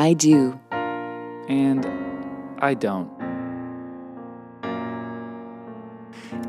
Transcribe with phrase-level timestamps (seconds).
[0.00, 0.58] I do.
[1.46, 1.86] And
[2.58, 3.10] I don't.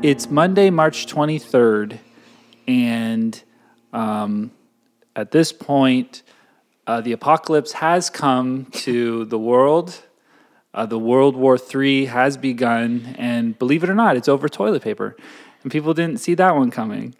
[0.02, 1.98] It's Monday, March 23rd,
[2.66, 3.42] and
[3.92, 4.52] um,
[5.14, 6.22] at this point,
[6.86, 10.00] uh, the apocalypse has come to the world.
[10.72, 14.80] Uh, the World War III has begun, and believe it or not, it's over toilet
[14.80, 15.14] paper.
[15.62, 17.14] And people didn't see that one coming.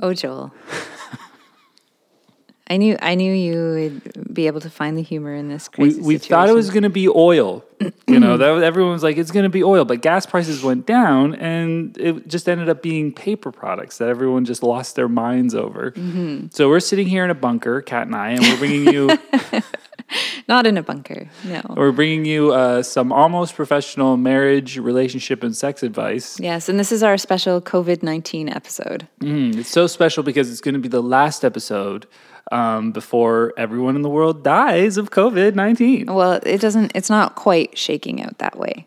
[0.00, 0.54] Oh, Joel.
[2.68, 5.90] I knew I knew you would be able to find the humor in this We,
[5.90, 7.64] crazy we thought it was going to be oil.
[8.06, 9.84] You know, that was, everyone was like, it's going to be oil.
[9.84, 14.44] But gas prices went down, and it just ended up being paper products that everyone
[14.44, 15.90] just lost their minds over.
[15.90, 16.46] Mm-hmm.
[16.50, 19.18] So we're sitting here in a bunker, Kat and I, and we're bringing you
[20.48, 21.28] not in a bunker.
[21.44, 21.62] No.
[21.76, 26.38] we're bringing you uh, some almost professional marriage, relationship, and sex advice.
[26.38, 29.08] Yes, and this is our special COVID nineteen episode.
[29.20, 32.06] Mm, it's so special because it's going to be the last episode
[32.52, 36.06] um, before everyone in the world dies of COVID nineteen.
[36.06, 36.92] Well, it doesn't.
[36.94, 38.86] It's not quite shaking out that way.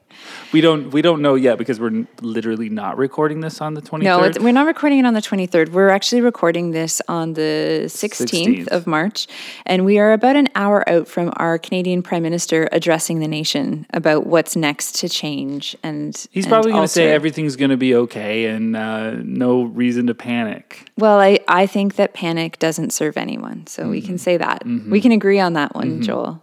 [0.51, 4.05] We don't we don't know yet because we're literally not recording this on the twenty
[4.05, 5.69] No, it's, we're not recording it on the 23rd.
[5.69, 8.67] We're actually recording this on the 16th, 16th.
[8.69, 9.27] of March.
[9.65, 13.85] And we are about an hour out from our Canadian Prime Minister addressing the nation
[13.93, 15.75] about what's next to change.
[15.83, 19.63] And He's and probably going to say everything's going to be okay and uh, no
[19.63, 20.89] reason to panic.
[20.97, 23.67] Well, I, I think that panic doesn't serve anyone.
[23.67, 24.07] So we Mm-hmm.
[24.07, 24.63] can say that.
[24.65, 26.39] We can agree on that one, Joel.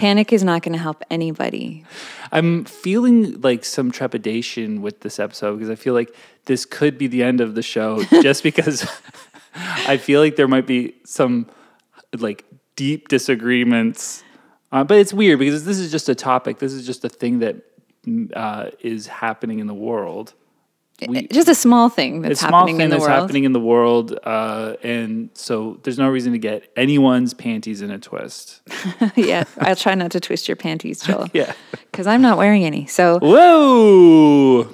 [0.00, 1.84] Panic is not going to help anybody.
[2.32, 7.06] I'm feeling like some trepidation with this episode because I feel like this could be
[7.06, 8.90] the end of the show just because
[9.54, 11.50] I feel like there might be some
[12.16, 14.24] like deep disagreements.
[14.72, 16.60] Uh, but it's weird because this is just a topic.
[16.60, 17.56] This is just a thing that
[18.06, 20.32] mm, uh, is happening in the world.
[21.08, 23.20] We, Just a small thing that's a small happening thing in the that's world.
[23.20, 27.90] happening in the world, uh, and so there's no reason to get anyone's panties in
[27.90, 28.60] a twist.
[29.16, 31.28] yeah, I'll try not to twist your panties, Joel.
[31.32, 31.52] Yeah.
[31.90, 32.86] Because I'm not wearing any.
[32.86, 34.68] So Whoa!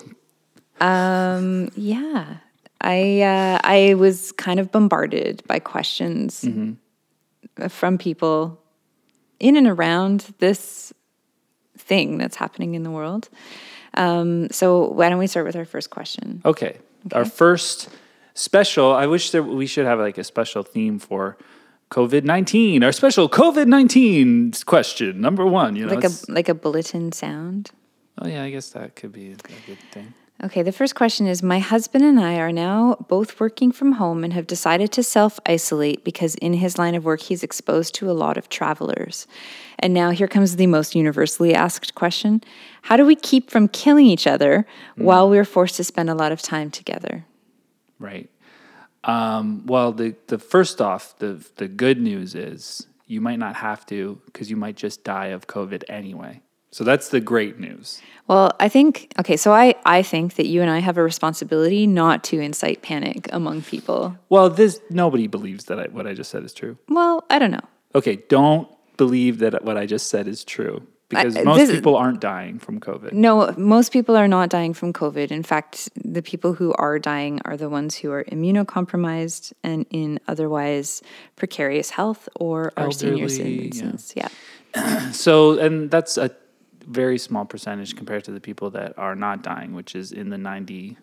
[0.80, 2.38] Um, yeah.
[2.80, 7.66] I uh, I was kind of bombarded by questions Mm-hmm.
[7.68, 8.60] from people
[9.40, 10.92] in and around this
[11.78, 13.28] thing that's happening in the world.
[13.96, 16.42] Um, so why don't we start with our first question?
[16.44, 16.78] Okay.
[17.12, 17.88] Our first
[18.34, 18.92] special.
[18.92, 21.36] I wish that we should have like a special theme for
[21.90, 22.82] COVID nineteen.
[22.82, 25.76] Our special COVID nineteen question number one.
[25.76, 27.70] You know, Like a like a bulletin sound.
[28.20, 30.14] oh yeah, I guess that could be a good thing.
[30.44, 34.22] Okay, the first question is My husband and I are now both working from home
[34.22, 38.10] and have decided to self isolate because in his line of work, he's exposed to
[38.10, 39.26] a lot of travelers.
[39.78, 42.42] And now here comes the most universally asked question
[42.82, 44.66] How do we keep from killing each other
[44.96, 47.24] while we're forced to spend a lot of time together?
[47.98, 48.28] Right.
[49.04, 53.86] Um, well, the the first off, the the good news is you might not have
[53.86, 56.42] to because you might just die of COVID anyway.
[56.76, 58.02] So that's the great news.
[58.28, 61.86] Well, I think, okay, so I, I think that you and I have a responsibility
[61.86, 64.14] not to incite panic among people.
[64.28, 66.76] Well, this nobody believes that I, what I just said is true.
[66.90, 67.66] Well, I don't know.
[67.94, 71.96] Okay, don't believe that what I just said is true because I- most this- people
[71.96, 73.14] aren't dying from COVID.
[73.14, 75.30] No, most people are not dying from COVID.
[75.30, 80.20] In fact, the people who are dying are the ones who are immunocompromised and in
[80.28, 81.00] otherwise
[81.36, 83.72] precarious health or are senior Elderly,
[84.14, 84.28] yeah.
[84.74, 85.10] Yeah.
[85.12, 86.32] So, and that's a
[86.86, 90.38] very small percentage compared to the people that are not dying, which is in the
[90.38, 90.96] 90,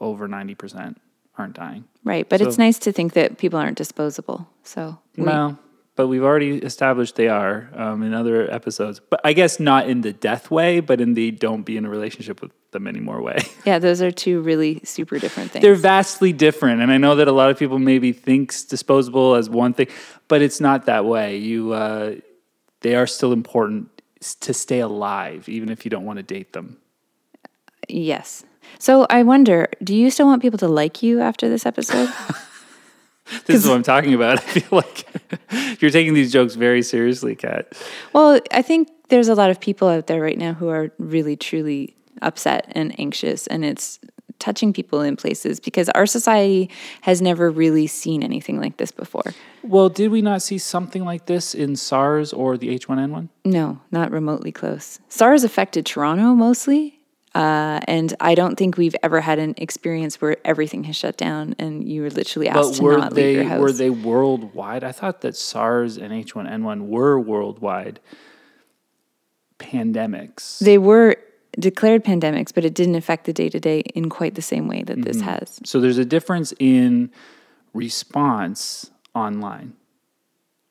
[0.00, 0.96] over 90%
[1.38, 1.84] aren't dying.
[2.04, 2.28] Right.
[2.28, 4.48] But it's nice to think that people aren't disposable.
[4.62, 5.58] So, we- Well,
[5.96, 9.00] but we've already established they are um, in other episodes.
[9.00, 11.88] But I guess not in the death way, but in the don't be in a
[11.88, 13.38] relationship with them anymore way.
[13.64, 15.62] yeah, those are two really super different things.
[15.62, 19.48] They're vastly different, and I know that a lot of people maybe thinks disposable as
[19.48, 19.88] one thing,
[20.28, 21.38] but it's not that way.
[21.38, 22.16] You, uh,
[22.82, 23.88] they are still important
[24.34, 26.78] to stay alive, even if you don't want to date them.
[27.88, 28.44] yes.
[28.78, 32.10] So I wonder, do you still want people to like you after this episode?
[33.46, 34.38] This is what I'm talking about.
[34.38, 37.72] I feel like you're taking these jokes very seriously, Kat.
[38.12, 41.36] Well, I think there's a lot of people out there right now who are really,
[41.36, 43.98] truly upset and anxious, and it's
[44.38, 46.70] touching people in places because our society
[47.02, 49.34] has never really seen anything like this before.
[49.62, 53.28] Well, did we not see something like this in SARS or the H1N1?
[53.44, 54.98] No, not remotely close.
[55.08, 56.92] SARS affected Toronto mostly.
[57.34, 61.54] Uh, and I don't think we've ever had an experience where everything has shut down
[61.58, 63.60] and you were literally asked But to were not leave they your house.
[63.60, 64.82] were they worldwide?
[64.82, 68.00] I thought that SARS and H1N1 were worldwide
[69.58, 70.58] pandemics.
[70.60, 71.16] they were
[71.58, 74.82] declared pandemics, but it didn't affect the day to day in quite the same way
[74.82, 75.28] that this Mm-hmm.
[75.28, 75.60] has.
[75.64, 77.10] So there's a difference in
[77.74, 79.74] response online.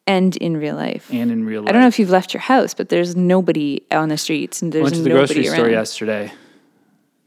[0.07, 1.09] and in real life.
[1.11, 1.69] and in real life.
[1.69, 4.71] I don't know if you've left your house, but there's nobody on the streets and
[4.71, 5.55] there's I went to the grocery around.
[5.55, 6.31] store yesterday.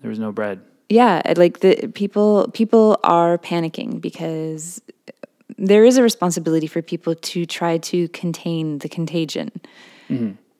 [0.00, 0.60] There was no bread.
[0.88, 4.80] Yeah, like the people people are panicking because
[5.58, 9.50] there is a responsibility for people to try to contain the contagion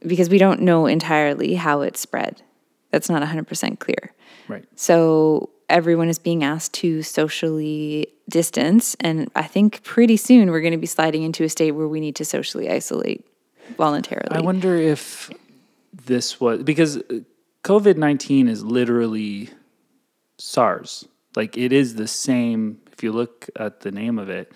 [0.07, 2.43] because we don't know entirely how it spread.
[2.91, 4.15] That's not 100% clear.
[4.49, 4.65] Right.
[4.75, 10.73] So everyone is being asked to socially distance and I think pretty soon we're going
[10.73, 13.27] to be sliding into a state where we need to socially isolate
[13.77, 14.29] voluntarily.
[14.31, 15.31] I wonder if
[15.93, 17.21] this was because uh,
[17.65, 19.51] COVID 19 is literally
[20.39, 21.07] SARS.
[21.37, 22.81] Like it is the same.
[22.93, 24.53] If you look at the name of it,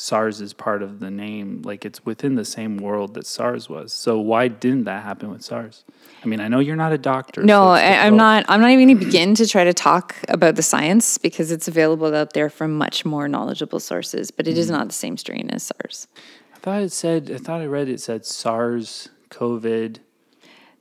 [0.00, 1.62] SARS is part of the name.
[1.64, 3.92] Like it's within the same world that SARS was.
[3.92, 5.84] So why didn't that happen with SARS?
[6.22, 7.42] I mean, I know you're not a doctor.
[7.42, 8.44] No, so I, I'm not.
[8.48, 11.66] I'm not even going to begin to try to talk about the science because it's
[11.66, 14.30] available out there from much more knowledgeable sources.
[14.30, 14.60] But it Mm-hmm.
[14.60, 16.06] is not the same strain as SARS.
[16.54, 17.30] I thought it said.
[17.34, 19.98] I thought I read it said SARS, COVID.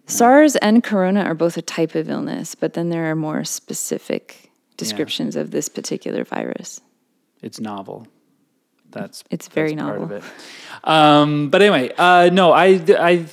[0.05, 4.51] SARS and Corona are both a type of illness, but then there are more specific
[4.77, 6.79] descriptions of this particular virus.
[7.41, 8.07] It's novel.
[8.91, 10.17] That's It's very that's part of novel.
[10.17, 10.23] it.
[10.83, 13.25] Um, but anyway, uh, no, I, I,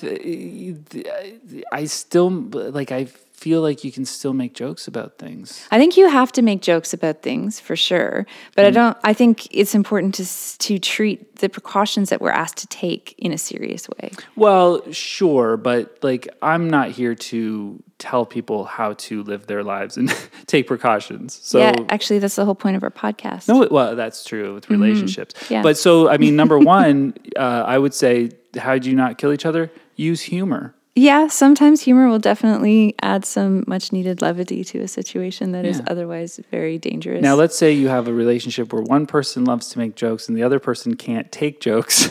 [1.73, 2.91] I still like.
[2.93, 3.07] I
[3.45, 5.69] feel like you can still make jokes about things.
[5.71, 8.27] I think you have to make jokes about things for sure,
[8.57, 8.97] but I don't.
[9.05, 10.25] I think it's important to
[10.67, 14.13] to treat the precautions that we're asked to take in a serious way.
[14.35, 19.99] Well, sure, but like I'm not here to tell people how to live their lives
[19.99, 20.09] and
[20.47, 21.39] take precautions.
[21.43, 23.47] So yeah, actually, that's the whole point of our podcast.
[23.47, 25.35] No, well, that's true with relationships.
[25.35, 25.53] Mm-hmm.
[25.53, 25.63] Yeah.
[25.63, 29.35] But so, I mean, number one, uh, I would say, how do you not kill
[29.35, 29.71] each other?
[29.97, 30.75] Use humor.
[30.97, 35.79] Yeah, sometimes humor will definitely add some much needed levity to a situation that is
[35.79, 35.87] Yeah.
[35.89, 37.21] otherwise very dangerous.
[37.21, 40.37] Now, let's say you have a relationship where one person loves to make jokes and
[40.37, 42.11] the other person can't take jokes,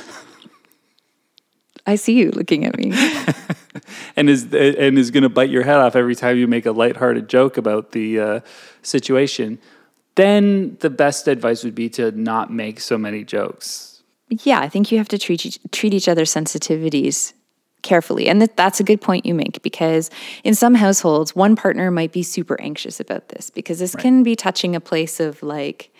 [1.86, 2.94] I see you looking at me.
[4.18, 6.72] and is and is going to bite your head off every time you make a
[6.72, 8.40] lighthearted joke about the uh,
[8.82, 9.60] situation.
[10.16, 14.02] Then the best advice would be to not make so many jokes.
[14.30, 17.34] yeah, I think you have to treat each, treat each other's sensitivities
[17.84, 18.28] carefully.
[18.28, 20.10] And that, that's a good point you make because
[20.44, 24.36] in some households, one partner might be super anxious about this because this can be
[24.36, 25.92] touching a place of like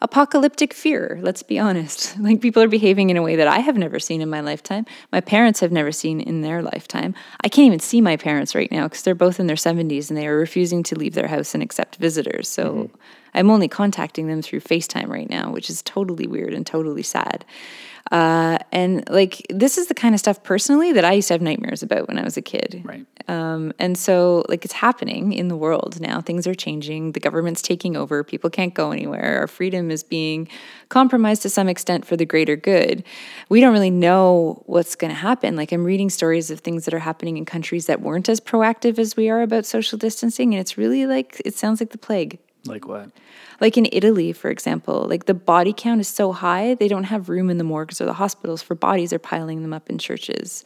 [0.00, 2.16] apocalyptic fear, let's be honest.
[2.28, 4.84] Like people are behaving in a way that I have never seen in my lifetime.
[5.12, 7.14] My parents have never seen in their lifetime.
[7.42, 10.16] I can't even see my parents right now because they're both in their 70s and
[10.18, 12.48] they are refusing to leave their house and accept visitors.
[12.48, 12.96] So mm-hmm.
[13.34, 17.44] I'm only contacting them through FaceTime right now, which is totally weird and totally sad.
[18.10, 21.42] Uh, and like this is the kind of stuff personally that I used to have
[21.42, 22.82] nightmares about when I was a kid.
[22.84, 23.06] Right.
[23.28, 26.22] Um, and so like it's happening in the world now.
[26.22, 27.12] Things are changing.
[27.12, 28.24] The government's taking over.
[28.24, 29.40] People can't go anywhere.
[29.40, 30.48] Our freedom is being
[30.88, 33.04] compromised to some extent for the greater good.
[33.50, 35.56] We don't really know what's going to happen.
[35.56, 38.98] Like I'm reading stories of things that are happening in countries that weren't as proactive
[38.98, 42.38] as we are about social distancing, and it's really like it sounds like the plague.
[42.68, 43.10] Like what?
[43.60, 47.28] Like in Italy, for example, like the body count is so high, they don't have
[47.28, 49.10] room in the morgues or the hospitals for bodies.
[49.10, 50.64] They're piling them up in churches.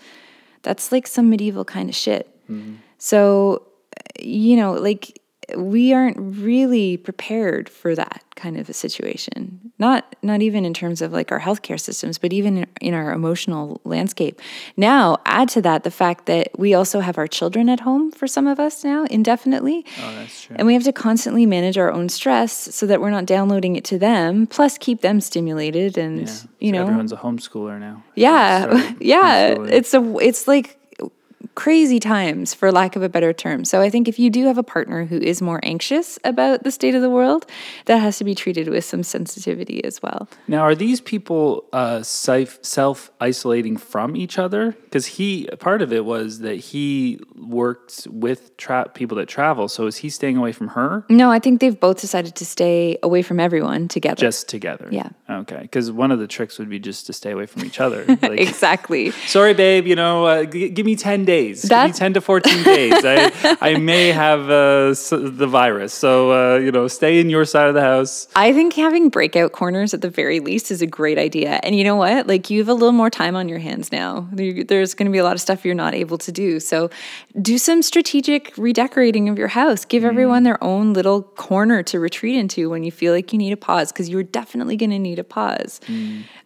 [0.62, 2.28] That's like some medieval kind of shit.
[2.50, 2.74] Mm-hmm.
[2.98, 3.66] So,
[4.20, 5.18] you know, like
[5.56, 9.72] we aren't really prepared for that kind of a situation.
[9.78, 13.12] Not not even in terms of like our healthcare systems, but even in, in our
[13.12, 14.40] emotional landscape.
[14.76, 18.26] Now, add to that the fact that we also have our children at home for
[18.26, 19.84] some of us now indefinitely.
[20.00, 20.56] Oh, that's true.
[20.58, 23.84] And we have to constantly manage our own stress so that we're not downloading it
[23.86, 26.34] to them, plus keep them stimulated and Yeah.
[26.60, 28.02] you So know everyone's a homeschooler now.
[28.14, 30.78] yeah yeah it's a it's like
[31.54, 34.58] crazy times for lack of a better term so i think if you do have
[34.58, 37.46] a partner who is more anxious about the state of the world
[37.86, 42.02] that has to be treated with some sensitivity as well Now, are these people uh,
[42.02, 44.72] self isolating from each other?
[44.84, 49.68] Because he part of it was that he worked with tra- people that travel.
[49.68, 52.96] So is he staying away from her no i think they've both decided to stay
[53.02, 54.88] away from everyone together just together?
[54.90, 55.10] Yeah.
[55.42, 55.62] Okay.
[55.62, 58.00] Because one of the tricks would be just to stay away from each other.
[58.32, 59.84] Like, exactly sorry, babe.
[59.90, 61.41] You know, uh, g- give me ten days.
[61.48, 62.92] Me That's- ten to fourteen days.
[63.04, 65.92] I I may have uh, the virus.
[65.92, 68.28] So uh, you know, stay in your side of the house.
[68.34, 71.60] I think having breakout corners at the very least is a great idea.
[71.62, 72.26] And you know what?
[72.26, 74.28] Like you have a little more time on your hands now.
[74.32, 76.60] There's going to be a lot of stuff you're not able to do.
[76.60, 76.90] So
[77.40, 79.84] do some strategic redecorating of your house.
[79.84, 83.52] Give everyone their own little corner to retreat into when you feel like you need
[83.52, 85.80] a pause because you're definitely going to need a pause.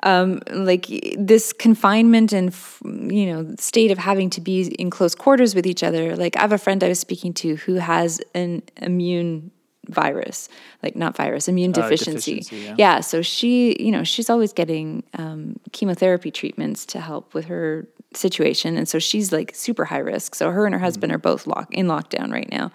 [0.02, 0.86] Um, like
[1.18, 5.83] this confinement and you know state of having to be in close quarters with each
[5.83, 6.16] other.
[6.16, 9.50] Like I have a friend I was speaking to who has an immune
[9.88, 10.49] virus,
[10.83, 12.37] like not virus, immune Uh, deficiency.
[12.40, 13.00] deficiency, yeah.
[13.00, 18.76] So she, you know, she's always getting um, chemotherapy treatments to help with her situation,
[18.76, 20.35] and so she's like super high risk.
[20.35, 22.73] So her and her husband are both lock in lockdown right now,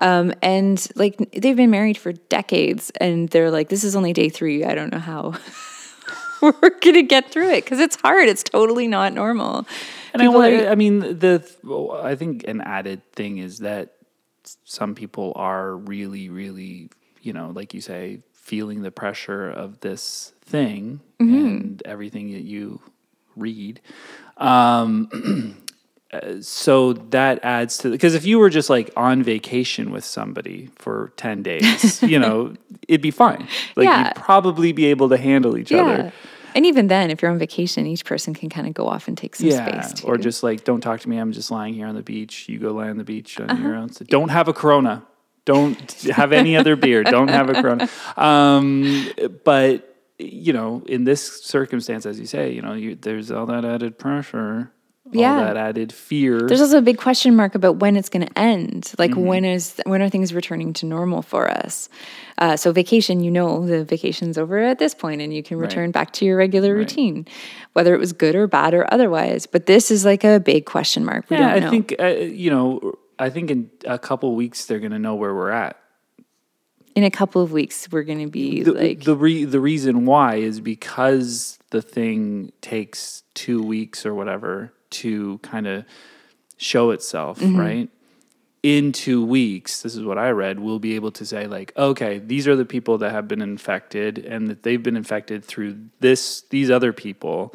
[0.00, 4.28] um, and like they've been married for decades, and they're like, this is only day
[4.28, 4.64] three.
[4.64, 5.34] I don't know how.
[6.42, 8.28] We're gonna get through it because it's hard.
[8.28, 9.66] It's totally not normal.
[10.14, 11.44] And I, are- I mean, the
[12.02, 13.92] I think an added thing is that
[14.64, 16.90] some people are really, really,
[17.20, 21.34] you know, like you say, feeling the pressure of this thing Mm-hmm.
[21.46, 22.80] and everything that you
[23.36, 23.80] read.
[24.36, 25.56] Um,
[26.12, 30.68] uh, so that adds to because if you were just like on vacation with somebody
[30.76, 32.54] for 10 days, you know,
[32.88, 33.48] it'd be fine.
[33.76, 34.06] Like Yeah.
[34.08, 36.12] you'd probably be able to handle each other.
[36.54, 39.18] And even then, if you're on vacation, each person can kind of go off and
[39.18, 40.06] take some space too.
[40.06, 41.18] Or just like, don't talk to me.
[41.18, 42.48] I'm just lying here on the beach.
[42.48, 43.62] You go lie on the beach on Uh-huh.
[43.62, 43.90] your own.
[43.90, 45.04] So don't have a Corona.
[45.44, 47.02] Don't have any other beer.
[47.04, 47.88] Don't have a Corona.
[48.16, 49.08] Um,
[49.44, 53.64] but you know, in this circumstance, as you say, you know, you, there's all that
[53.64, 54.70] added pressure,
[55.14, 55.38] Yeah.
[55.38, 56.40] all that added fear.
[56.40, 58.92] There's also a big question mark about when it's going to end.
[58.98, 59.24] Like Mm-hmm.
[59.24, 61.88] when is when are things returning to normal for us?
[62.38, 65.90] Uh, so vacation, you know, the vacation's over at this point, and you can return
[65.92, 67.26] back to your regular routine,
[67.74, 69.46] whether it was good or bad or otherwise.
[69.46, 71.30] But this is like a big question mark.
[71.30, 71.66] We yeah, don't know.
[71.68, 72.94] I think uh, you know.
[73.16, 75.76] I think in a couple weeks they're going to know where we're at.
[76.96, 80.04] in a couple of weeks we're going to be the, like the re- the reason
[80.04, 84.72] why is because the thing takes two weeks or whatever
[85.02, 85.84] to kind of
[86.56, 87.58] show itself, Mm-hmm.
[87.58, 87.88] right?
[88.62, 90.58] In two weeks, this is what I read.
[90.58, 94.16] We'll be able to say like, okay, these are the people that have been infected,
[94.18, 97.54] and that they've been infected through this these other people,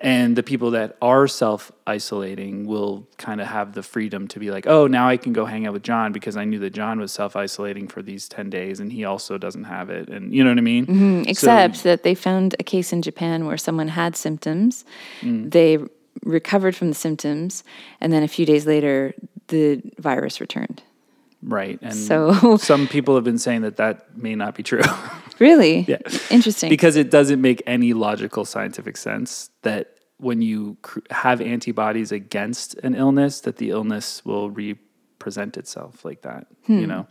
[0.00, 4.50] and the people that are self isolating will kind of have the freedom to be
[4.50, 6.98] like, oh, now I can go hang out with John because I knew that John
[6.98, 10.08] was self isolating for these 10 days and he also doesn't have it.
[10.08, 10.86] And you know what I mean?
[10.86, 11.22] Mm-hmm.
[11.28, 14.84] Except that they found a case in Japan where someone had symptoms.
[15.20, 15.50] Mm.
[15.52, 15.78] They
[16.24, 17.64] recovered from the symptoms,
[18.00, 19.14] and then a few days later,
[19.48, 20.82] the virus returned.
[21.42, 21.78] Right.
[21.82, 24.82] And So- some people have been saying that that may not be true
[25.38, 25.84] Really?
[25.88, 25.98] Yeah.
[26.30, 26.68] Interesting.
[26.68, 32.74] because it doesn't make any logical scientific sense that when you cr- have antibodies against
[32.82, 36.78] an illness, that the illness will represent itself like that, Hmm.
[36.80, 37.06] you know?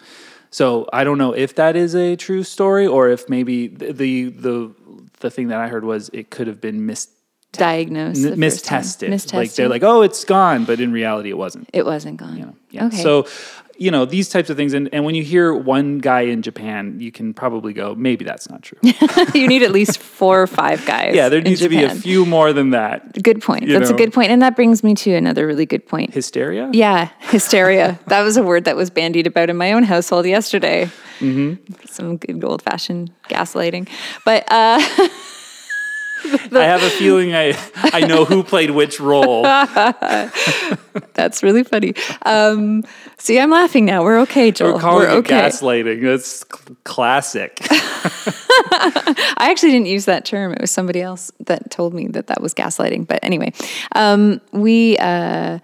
[0.49, 4.29] So I don't know if that is a true story or if maybe the, the,
[4.29, 4.75] the,
[5.21, 7.07] the thing that I heard was it could have been mis-
[7.57, 8.21] Diagnosed.
[8.21, 8.79] the n- first time.
[8.81, 9.33] mistested.
[9.33, 11.69] Like they're like, oh, it's gone, but in reality, it wasn't.
[11.73, 12.37] it wasn't gone.
[12.37, 12.85] You know, yeah.
[12.87, 12.97] Okay.
[12.97, 13.27] So,
[13.77, 16.99] you know, these types of things, and, and when you hear one guy in Japan,
[16.99, 18.79] you can probably go, maybe that's not true.
[19.35, 21.15] you need at least four or five guys.
[21.15, 23.21] yeah, there needs to be a few more than that.
[23.21, 23.67] Good point.
[23.67, 23.95] That's know.
[23.95, 26.13] a good point, and that brings me to another really good point.
[26.13, 26.69] Hysteria.
[26.73, 27.99] Yeah, hysteria.
[28.07, 30.89] that was a word that was bandied about in my own household yesterday.
[31.19, 31.73] Mm-hmm.
[31.85, 33.89] Some good old fashioned gaslighting.
[34.25, 34.79] But uh,
[36.25, 39.43] I have a feeling I I know who played which role.
[41.13, 41.93] that's really funny.
[42.25, 42.83] Um,
[43.17, 44.03] see, I'm laughing now.
[44.03, 44.73] We're okay, Joel.
[44.73, 45.41] We're calling it okay.
[45.41, 46.01] gaslighting.
[46.01, 47.59] That's cl- classic.
[47.69, 50.53] I actually didn't use that term.
[50.53, 53.07] It was somebody else that told me that that was gaslighting.
[53.07, 53.53] But anyway,
[53.93, 55.59] um, we uh,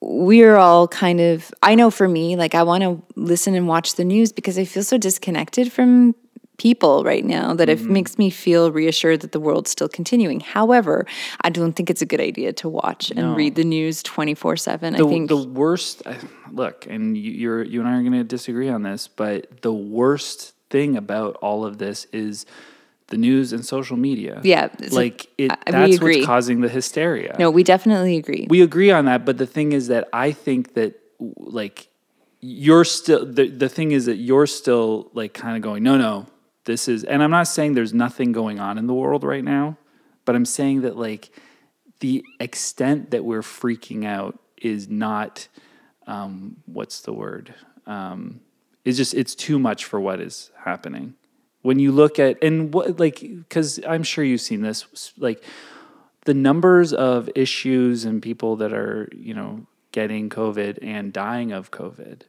[0.00, 1.52] we're all kind of.
[1.62, 4.64] I know for me, like I want to listen and watch the news because I
[4.64, 6.14] feel so disconnected from
[6.62, 7.92] people right now that it mm-hmm.
[7.92, 10.38] makes me feel reassured that the world's still continuing.
[10.38, 11.06] However,
[11.40, 14.94] I don't think it's a good idea to watch and read the news 24 7.
[14.94, 16.02] I think the worst
[16.52, 19.72] look and you, you're you and i are going to disagree on this but the
[19.72, 22.44] worst thing about all of this is
[23.08, 27.50] the news and social media Yeah, like it I- that's what's causing the hysteria no,
[27.50, 28.46] we definitely agree.
[28.50, 31.88] we agree on that but the thing is that i think that like
[32.40, 36.26] you're still the, the thing is that you're still like kind of going no no
[36.64, 39.76] this is and i'm not saying there's nothing going on in the world right now
[40.24, 41.30] but i'm saying that like
[42.00, 45.48] the extent that we're freaking out is not
[46.06, 47.54] um, what's the word?
[47.86, 48.40] Um,
[48.84, 51.14] it's just it's too much for what is happening.
[51.62, 55.44] When you look at and what like because i'm sure you've seen this like
[56.24, 61.70] the numbers of issues and people that are you know getting covid and dying of
[61.70, 62.22] covid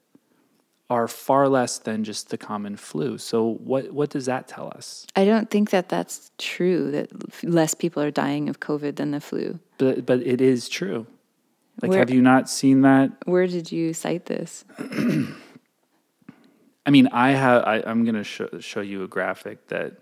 [0.93, 5.05] are far less than just the common flu so what what does that tell us
[5.15, 7.07] I don't think that that's true, that
[7.43, 9.59] less people are dying of COVID than the flu.
[9.77, 11.07] but but it is true
[11.81, 14.65] like Where- have you not seen that Where did you cite this?
[16.85, 17.63] I mean, I have.
[17.63, 20.01] I, I'm going to show, show you a graphic that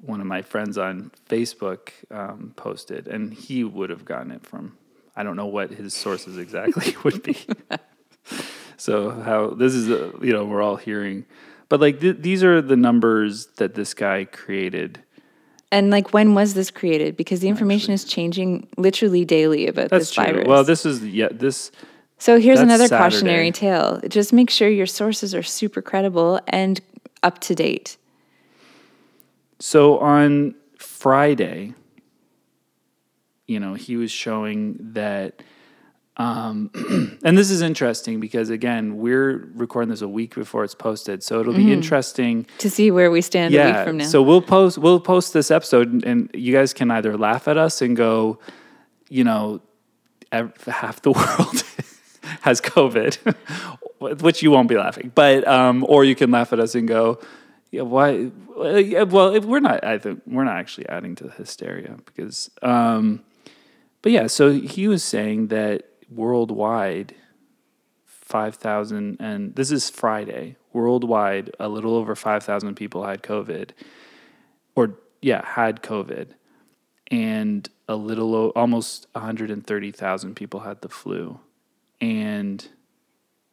[0.00, 4.76] one of my friends on Facebook um, posted, and he would have gotten it from.
[5.14, 7.36] I don't know what his sources exactly would be.
[8.80, 11.26] so how this is uh, you know we're all hearing,
[11.68, 15.02] but like th- these are the numbers that this guy created.
[15.72, 17.16] And like, when was this created?
[17.16, 20.24] Because the information is changing literally daily about That's this true.
[20.24, 20.48] virus.
[20.48, 21.70] Well, this is yeah this
[22.18, 23.16] so here's another Saturday.
[23.16, 24.00] cautionary tale.
[24.08, 26.80] Just make sure your sources are super credible and
[27.22, 27.96] up to date.
[29.58, 31.74] So on Friday,
[33.46, 35.42] you know, he was showing that,
[36.20, 36.70] um,
[37.24, 41.40] and this is interesting because again, we're recording this a week before it's posted, so
[41.40, 42.46] it'll be interesting.
[42.58, 43.84] To see where we stand a week Yeah.
[43.84, 44.04] from now.
[44.04, 47.56] So we'll post we'll post this episode, and, and you guys can either laugh at
[47.56, 48.38] us and go,
[49.08, 49.62] you know,
[50.30, 51.64] half the world
[52.42, 53.16] has COVID,
[54.20, 57.18] which you won't be laughing, but um, or you can laugh at us and go,
[57.70, 58.30] yeah, why?
[58.56, 61.96] Well, yeah, well, if we're not, I think we're not actually adding to the hysteria
[62.04, 63.22] because, um,
[64.02, 64.26] but yeah.
[64.26, 67.14] So he was saying that worldwide,
[68.04, 70.56] five thousand, and this is Friday.
[70.72, 73.70] Worldwide, a little over five thousand people had COVID,
[74.74, 76.28] or yeah, had COVID,
[77.10, 81.40] and a little almost one hundred and thirty thousand people had the flu,
[82.00, 82.68] and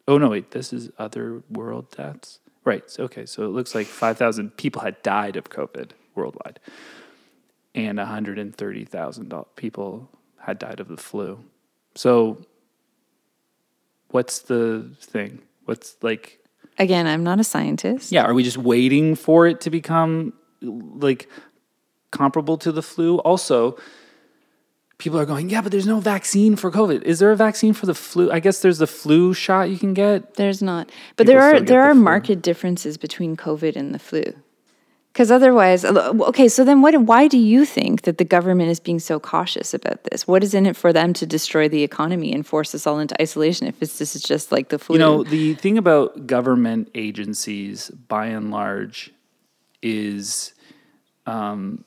[0.08, 2.40] oh no, wait, this is other world deaths.
[2.64, 2.84] Right.
[2.98, 3.24] Okay.
[3.24, 6.60] So it looks like 5,000 people had died of COVID worldwide,
[7.74, 10.10] and 130,000 people
[10.40, 11.44] had died of the flu.
[11.94, 12.38] So,
[14.10, 15.40] what's the thing?
[15.64, 16.38] What's like,
[16.78, 18.12] Again, I'm not a scientist.
[18.12, 21.28] yeah, are we just waiting for it to become like
[22.12, 23.18] comparable to the flu?
[23.18, 23.76] Also,
[24.98, 27.02] people are going, yeah, but there's no vaccine for COVID.
[27.02, 28.30] Is there a vaccine for the flu?
[28.30, 30.34] I guess there's the flu shot you can get.
[30.34, 30.88] There's not.
[31.16, 32.02] But People there are there the are flu.
[32.02, 34.22] marked differences between COVID and the flu.
[35.12, 36.48] Because otherwise, okay.
[36.48, 36.94] So then, what?
[37.02, 40.28] Why do you think that the government is being so cautious about this?
[40.28, 43.20] What is in it for them to destroy the economy and force us all into
[43.20, 43.66] isolation?
[43.66, 47.90] If it's, this is just like the flu, You know, the thing about government agencies,
[47.90, 49.12] by and large,
[49.82, 50.52] is,
[51.26, 51.84] um,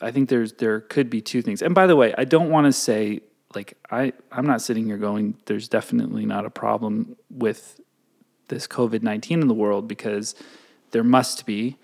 [0.00, 1.60] I think there's there could be two things.
[1.60, 3.20] And by the way, I don't want to say
[3.54, 5.36] like I I'm not sitting here going.
[5.46, 7.80] There's definitely not a problem with
[8.48, 10.34] this COVID nineteen in the world because
[10.92, 11.76] there must be.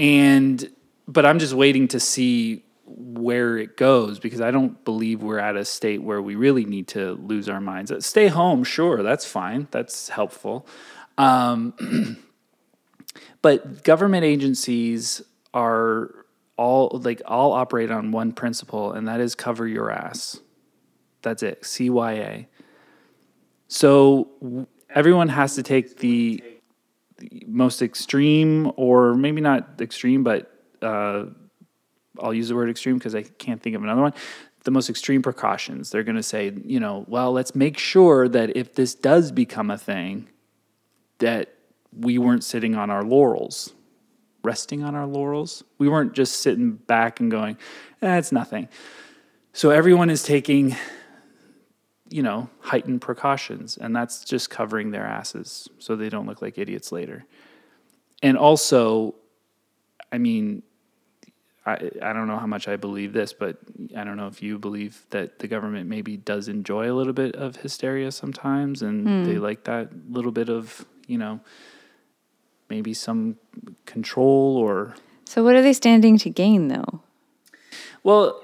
[0.00, 0.70] And
[1.06, 5.56] but I'm just waiting to see where it goes because I don't believe we're at
[5.56, 7.92] a state where we really need to lose our minds.
[7.92, 9.68] Uh, Stay home, sure, that's fine.
[9.70, 10.66] That's helpful.
[11.18, 12.16] Um,
[13.42, 15.20] but government agencies
[15.52, 16.24] are
[16.56, 20.40] all like all operate on one principle, and that is cover your ass.
[21.20, 21.60] That's it.
[21.62, 22.46] CYA.
[23.68, 26.59] So everyone has to take the, the
[27.46, 30.52] most extreme, or maybe not extreme, but
[30.82, 31.26] uh,
[32.18, 34.14] I'll use the word extreme because I can't think of another one.
[34.64, 35.90] The most extreme precautions.
[35.90, 39.70] They're going to say, you know, well, let's make sure that if this does become
[39.70, 40.28] a thing,
[41.18, 41.54] that
[41.96, 43.72] we weren't sitting on our laurels,
[44.42, 45.64] resting on our laurels.
[45.78, 47.58] We weren't just sitting back and going,
[48.02, 48.68] eh, nothing.
[49.52, 50.76] So everyone is taking,
[52.10, 56.58] you know, heightened precautions, and that's just covering their asses so they don't look like
[56.58, 57.24] idiots later.
[58.22, 59.14] And also,
[60.12, 60.62] I mean,
[61.64, 63.58] I, I don't know how much I believe this, but
[63.96, 67.36] I don't know if you believe that the government maybe does enjoy a little bit
[67.36, 69.24] of hysteria sometimes, and hmm.
[69.24, 71.40] they like that little bit of, you know,
[72.68, 73.36] maybe some
[73.86, 74.94] control or
[75.24, 77.02] so what are they standing to gain, though?
[78.02, 78.42] well,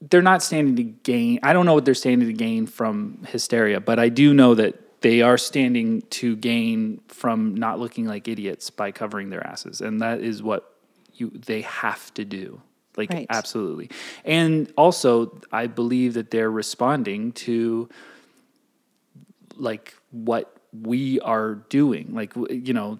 [0.00, 1.40] they're not standing to gain.
[1.42, 5.00] I don't know what they're standing to gain from hysteria, but I do know that
[5.00, 10.00] they are standing to gain from not looking like idiots by covering their asses, and
[10.00, 10.74] that is what
[11.14, 12.60] you they have to do.
[12.96, 13.26] Like Right.
[13.28, 13.90] absolutely.
[14.24, 17.88] And also, I believe that they're responding to
[19.56, 22.14] like what we are doing.
[22.14, 22.98] Like you know,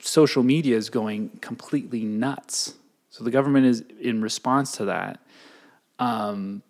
[0.00, 2.74] social media is going completely nuts.
[3.10, 5.20] So the government is in response to that,
[5.98, 6.62] um,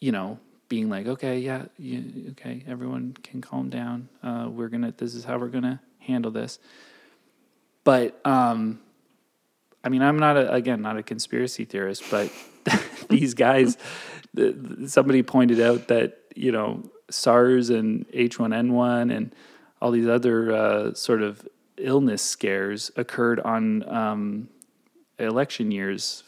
[0.00, 4.08] you know, being like, okay, yeah, you, okay, everyone can calm down.
[4.22, 6.58] Uh, we're gonna, this is how we're gonna handle this.
[7.84, 8.80] But um,
[9.84, 12.32] I mean, I'm not a, again not a conspiracy theorist, but
[13.08, 13.78] these guys,
[14.34, 19.34] the, somebody pointed out that you know SARS and H1N1 and
[19.80, 24.48] all these other uh, sort of illness scares occurred on um,
[25.18, 26.24] election years,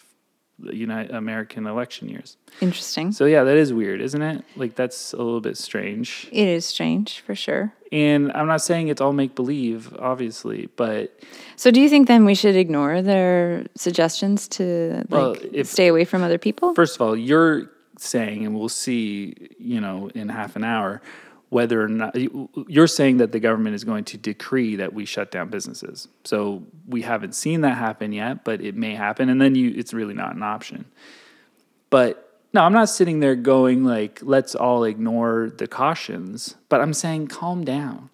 [0.61, 2.37] United American election years.
[2.61, 3.12] Interesting.
[3.12, 4.44] So yeah, that is weird, isn't it?
[4.57, 6.29] Like that's a little bit strange.
[6.33, 7.73] it is strange for sure.
[7.92, 11.18] And I'm not saying it's all make believe, obviously, but
[11.57, 15.87] So, do you think then we should ignore their suggestions to like Well, if- stay
[15.88, 16.75] away from other people?
[16.75, 21.01] first of all, you're saying, and we'll see, you know, in half an hour,
[21.51, 25.05] whether or not you- you're saying that the government is going to decree that we
[25.05, 26.09] shut down businesses.
[26.25, 29.95] So we haven't seen that happen yet, but it may happen, and then you it's
[29.95, 30.85] really not an option.
[31.91, 36.57] But no, I'm not sitting there going like, let's all ignore the cautions.
[36.69, 38.11] But I'm saying, calm down.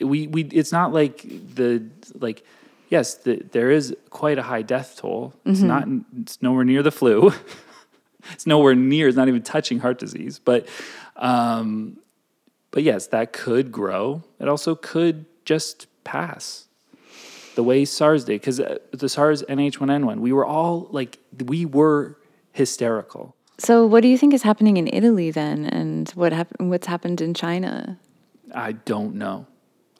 [0.00, 1.22] We we it's not like
[1.54, 1.84] the
[2.18, 2.44] like
[2.88, 5.34] yes, the, there is quite a high death toll.
[5.44, 5.68] It's mm-hmm.
[5.68, 5.88] not
[6.20, 7.32] it's nowhere near the flu.
[8.32, 9.08] it's nowhere near.
[9.08, 10.38] It's not even touching heart disease.
[10.38, 10.66] But
[11.16, 11.98] um,
[12.70, 14.22] but yes, that could grow.
[14.40, 16.66] It also could just pass
[17.54, 18.40] the way SARS did.
[18.40, 22.16] Because the SARS NH1N1, we were all like, we were
[22.52, 23.36] hysterical.
[23.58, 27.20] So, what do you think is happening in Italy then, and what hap- what's happened
[27.20, 27.98] in China?
[28.52, 29.46] I don't know.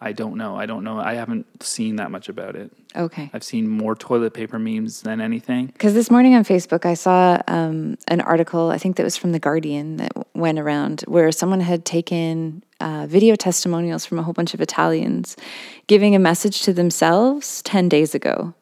[0.03, 0.57] I don't know.
[0.57, 0.99] I don't know.
[0.99, 2.73] I haven't seen that much about it.
[2.97, 3.31] Okay.
[3.33, 5.67] I've seen more toilet paper memes than anything.
[5.67, 9.31] Because this morning on Facebook, I saw um, an article, I think that was from
[9.31, 14.35] The Guardian, that went around where someone had taken uh, video testimonials from a whole
[14.35, 15.37] bunch of Italians
[15.87, 18.55] giving a message to themselves 10 days ago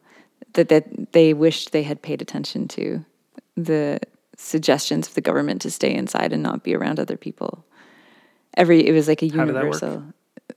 [0.52, 3.02] that, that they wished they had paid attention to
[3.56, 3.98] the
[4.36, 7.64] suggestions of the government to stay inside and not be around other people.
[8.58, 9.80] Every it was like a How did that work?
[9.80, 10.04] universal.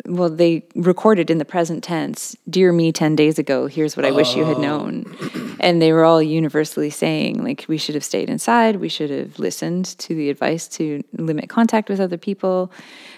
[0.05, 3.67] Well, they recorded in the present tense, "Dear me, ten days ago.
[3.67, 4.61] Here's what I wish you had Oh.
[4.61, 5.15] known,"
[5.59, 8.77] and they were all universally saying, like, we should have stayed inside.
[8.77, 12.71] We should have listened to the advice to limit contact with other people,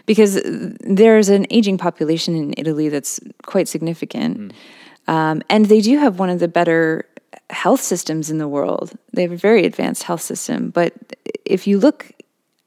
[0.05, 0.41] because
[0.81, 4.53] there's an aging population in Italy that's quite significant,
[5.07, 7.05] um, and they do have one of the better
[7.49, 8.93] health systems in the world.
[9.13, 10.93] They have a very advanced health system, but
[11.45, 12.11] if you look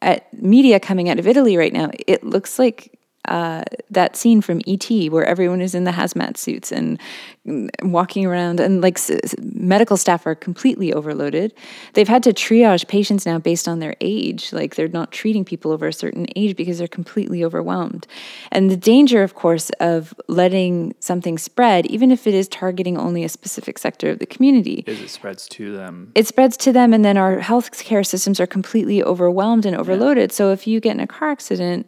[0.02, 4.60] at media coming out of Italy right now, it looks like uh, that scene from
[4.66, 6.98] ET where everyone is in the hazmat suits and
[7.46, 11.52] mm, walking around, and like s- medical staff are completely overloaded.
[11.92, 14.52] They've had to triage patients now based on their age.
[14.52, 18.06] Like they're not treating people over a certain age because they're completely overwhelmed.
[18.50, 23.24] And the danger, of course, of letting something spread, even if it is targeting only
[23.24, 26.12] a specific sector of the community, Is it spreads to them?
[26.14, 30.52] it spreads to them and then our healthcare systems are completely overwhelmed and overloaded so
[30.52, 31.86] if you get in a car accident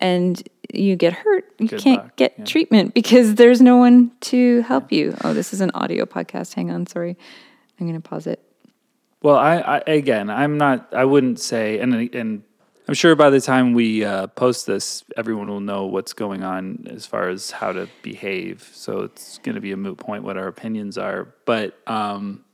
[0.00, 0.42] and
[0.78, 2.44] you get hurt you Good can't luck, get yeah.
[2.44, 6.70] treatment because there's no one to help you oh this is an audio podcast hang
[6.70, 7.16] on sorry
[7.80, 8.40] i'm going to pause it
[9.22, 10.92] Well, I, I again, I'm not.
[10.92, 12.42] I wouldn't say, and and
[12.86, 16.86] I'm sure by the time we uh, post this, everyone will know what's going on
[16.90, 18.68] as far as how to behave.
[18.74, 21.32] So it's going to be a moot point what our opinions are.
[21.46, 22.44] But um,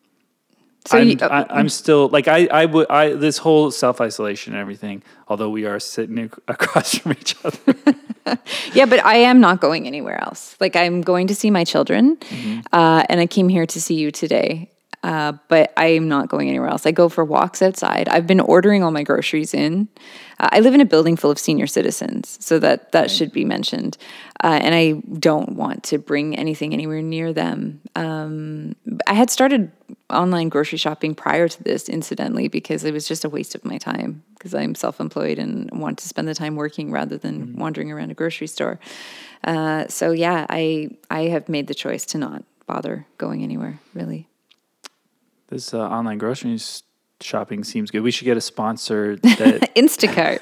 [0.87, 4.01] so I'm, you, uh, I, I'm still like I I would I this whole self
[4.01, 5.03] isolation and everything.
[5.29, 7.75] Although we are sitting across from each other,
[8.75, 12.17] yeah but i am not going anywhere else like i'm going to see my children
[12.17, 12.61] Mm-hmm.
[12.73, 14.71] uh, and i came here to see you today
[15.03, 16.85] uh, but I am not going anywhere else.
[16.85, 18.09] I go for walks outside.
[18.09, 19.89] I've been ordering all my groceries in.
[20.39, 23.45] Uh, I live in a building full of senior citizens, so that that should be
[23.45, 23.97] mentioned.
[24.45, 27.81] Uh, and I don't want to bring anything anywhere near them.
[27.97, 29.73] Um, I had started
[30.11, 33.79] online grocery shopping prior to this, incidentally, because it was just a waste of my
[33.79, 38.11] time because I'm self-employed and want to spend the time working rather than wandering around
[38.11, 38.79] a grocery store.
[39.45, 44.30] Uh, so yeah, I I have made the choice to not bother going anywhere really.
[45.51, 46.59] This uh, online grocery
[47.21, 48.01] shopping seems good.
[48.01, 50.41] We should get a sponsor that Instacart.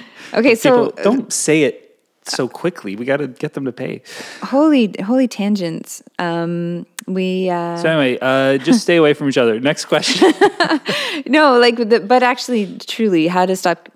[0.34, 2.96] Okay, so don't say it so quickly.
[2.96, 4.02] We got to get them to pay.
[4.42, 6.02] holy holy tangents.
[6.18, 9.58] Um, we uh, So anyway, uh, just stay away from each other.
[9.58, 10.34] Next question.
[11.26, 13.88] no like the, but actually truly how to stop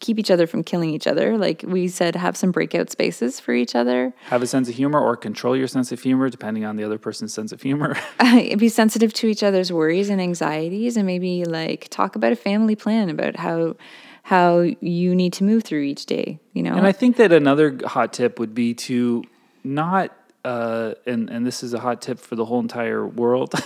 [0.00, 1.38] keep each other from killing each other.
[1.38, 4.12] Like we said, have some breakout spaces for each other.
[4.24, 6.98] Have a sense of humor or control your sense of humor depending on the other
[6.98, 7.96] person's sense of humor.
[8.58, 12.74] be sensitive to each other's worries and anxieties, and maybe like talk about a family
[12.74, 13.76] plan about how
[14.22, 16.40] how you need to move through each day.
[16.52, 19.24] You know, and I think that another hot tip would be to
[19.62, 23.54] not uh, and and this is a hot tip for the whole entire world.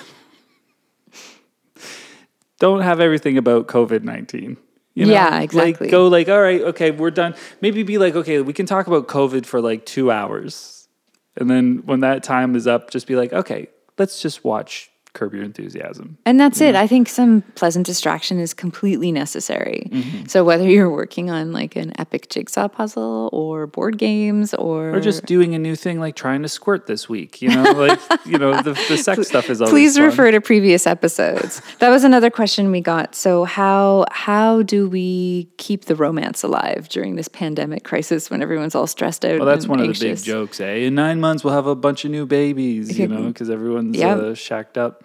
[2.58, 4.56] Don't have everything about COVID nineteen.
[4.94, 5.12] You know?
[5.12, 5.86] Yeah, exactly.
[5.86, 7.34] Like go like, all right, okay, we're done.
[7.60, 10.88] Maybe be like, okay, we can talk about COVID for like two hours,
[11.36, 15.32] and then when that time is up, just be like, okay, let's just watch Curb
[15.34, 16.18] Your Enthusiasm.
[16.26, 16.74] And that's it.
[16.74, 19.88] I think some pleasant distraction is completely necessary.
[19.90, 20.26] Mm-hmm.
[20.26, 25.00] So whether you're working on like an epic jigsaw puzzle or board games or, Or
[25.00, 28.38] just doing a new thing like trying to squirt this week, you know, like you
[28.38, 30.06] know the, the sex stuff is always please fun.
[30.06, 31.62] refer to previous episodes.
[31.78, 33.14] that was another question we got.
[33.14, 38.74] So how how do we keep the romance alive during this pandemic crisis when everyone's
[38.74, 39.38] all stressed out?
[39.38, 40.74] Well, that's one of the big jokes, eh?
[40.86, 44.14] In nine months, we'll have a bunch of new babies, you know, because everyone's Yeah.
[44.16, 45.03] uh, shacked up.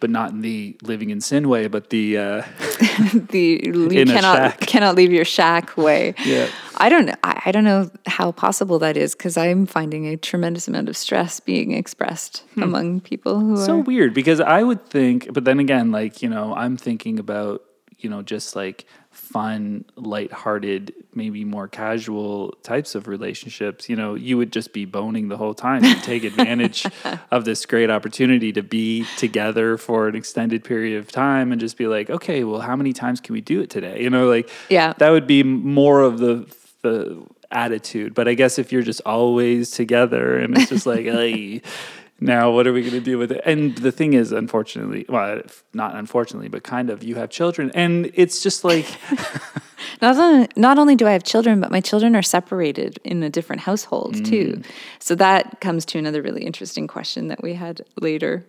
[0.00, 2.42] But not in the living in sin way, but the uh,
[3.30, 6.14] the you cannot cannot leave your shack way.
[6.24, 6.48] Yeah.
[6.78, 7.14] I don't know.
[7.22, 10.96] I, I don't know how possible that is because I'm finding a tremendous amount of
[10.96, 13.64] stress being expressed among people who Hmm.
[13.66, 13.82] so are.
[13.82, 17.62] weird because I would think, but then again, like, you know, I'm thinking about,
[18.02, 23.88] you know, just like fun, lighthearted, maybe more casual types of relationships.
[23.88, 26.86] You know, you would just be boning the whole time and take advantage
[27.30, 31.76] of this great opportunity to be together for an extended period of time and just
[31.76, 34.02] be like, okay, well, how many times can we do it today?
[34.02, 34.92] You know, like, Yeah.
[34.98, 36.46] that would be more of the,
[36.82, 38.14] the attitude.
[38.14, 41.62] But I guess if you're just always together and it's just like, hey,
[42.20, 43.40] now what are we going to do with it?
[43.44, 45.40] And the thing is, unfortunately, well,
[45.72, 48.86] not unfortunately, but kind of, you have children, and it's just like,
[50.02, 53.30] Not only, not only do I have children, but my children are separated in a
[53.30, 54.24] different household Mm.
[54.28, 54.62] too.
[54.98, 58.44] So that comes to another really interesting question that we had later.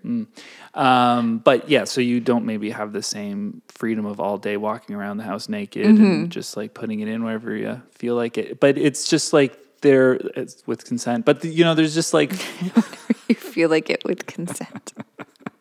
[0.73, 4.95] um, but yeah, so you don't maybe have the same freedom of all day walking
[4.95, 6.03] around the house naked Mm-hmm.
[6.03, 8.59] and just like putting it in wherever you feel like it.
[8.59, 11.25] But it's just like there it's with consent.
[11.25, 12.31] But you know, there's just like
[13.51, 14.93] feel like it with consent.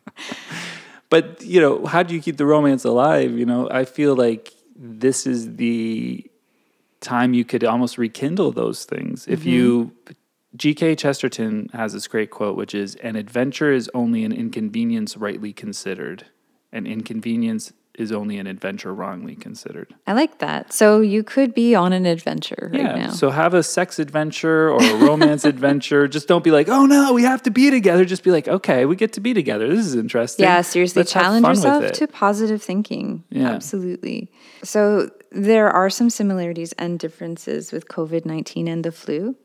[1.10, 3.36] but you know how do you keep the romance alive?
[3.38, 6.24] You know i feel like this is the
[7.00, 9.26] time you could almost rekindle those things.
[9.26, 10.12] If you mm-hmm.
[10.56, 15.52] gk chesterton has this great quote which is an adventure is only an inconvenience rightly
[15.52, 16.26] considered.
[16.72, 20.72] An inconvenience is only an adventure wrongly considered I like that.
[20.72, 23.10] So you could be on an adventure right yeah now.
[23.10, 27.12] so have a sex adventure or a romance adventure just don't be like oh no
[27.12, 29.84] we have to be together just be like okay we get to be together this
[29.86, 33.24] is interesting Yeah, seriously, Let's challenge yourself to positive thinking.
[33.30, 33.50] Yeah.
[33.50, 34.30] Absolutely.
[34.62, 39.36] So there are some similarities and differences with COVID 19 and the flu.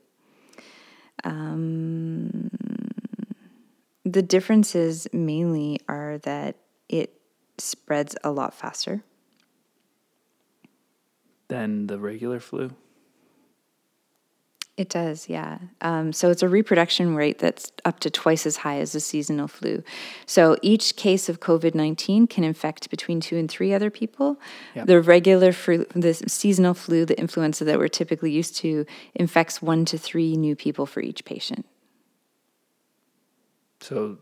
[1.23, 2.49] Um,
[4.03, 6.55] the differences mainly are that
[7.57, 9.03] spreads a lot faster.
[11.47, 12.71] than the regular flu
[14.77, 15.59] It does, yeah.
[15.79, 19.47] Um, so it's a reproduction rate that's up to twice as high as the seasonal
[19.47, 19.83] flu.
[20.25, 24.37] So each case of COVID 19 can infect between two and three other people.
[24.75, 24.87] Yep.
[24.87, 29.85] The regular flu, the seasonal flu, the influenza that we're typically used to, infects one
[29.85, 31.65] to three new people for each patient.
[33.79, 34.17] So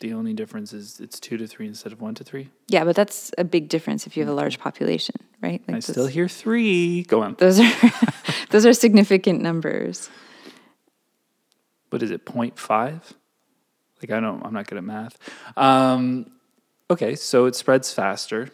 [0.00, 2.50] the only difference is it's two to three instead of one to three.
[2.68, 5.62] Yeah, but that's a big difference if you have a large population, right?
[5.68, 7.02] I Like still those- hear three.
[7.04, 7.36] Go on.
[7.38, 7.72] those are
[8.50, 10.10] those are significant numbers.
[11.90, 12.24] What is it?
[12.26, 13.12] 0.5?
[14.02, 14.44] Like I don't.
[14.44, 15.16] I'm not good at math.
[15.56, 16.26] Um,
[16.90, 18.50] okay, so it spreads faster.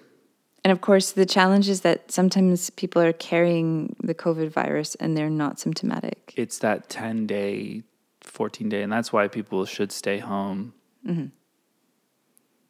[0.63, 5.17] And of course, the challenge is that sometimes people are carrying the COVID virus and
[5.17, 6.35] they're not symptomatic.
[6.37, 7.83] It's that 10 day,
[8.21, 10.75] 14 day, and that's why people should stay home.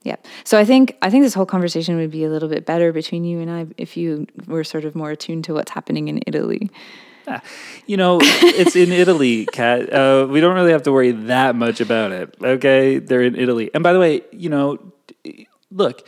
[0.03, 0.17] Yeah.
[0.45, 3.25] So I think I think this whole conversation would be a little bit better between
[3.25, 6.71] you and I if you were sort of more attuned to what's happening in Italy.
[7.87, 9.93] You know, it's in Italy, Kat.
[10.01, 12.35] Uh, we don't really have to worry that much about it.
[12.43, 14.79] Okay, they're in Italy, and by the way, you know,
[15.71, 16.07] look,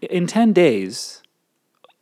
[0.00, 1.22] in ten days,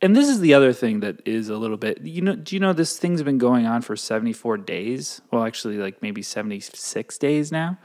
[0.01, 2.01] and this is the other thing that is a little bit.
[2.01, 5.21] You know, do you know this thing's been going on for seventy four days?
[5.31, 7.77] Well, actually, like maybe seventy six days now.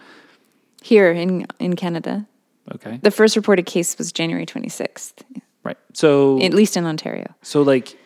[0.82, 2.26] Here in in Canada,
[2.74, 5.22] Okay, the first reported case was January 26th,
[5.64, 5.76] right.
[5.92, 7.34] So, at least in Ontario.
[7.42, 7.96] so like.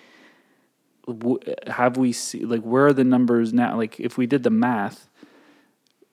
[1.07, 3.77] w- Have we see like where are the numbers now?
[3.77, 5.09] Like if we did the math,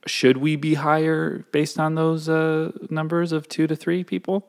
[0.06, 4.44] should we be higher based on those uh, numbers of two to three people?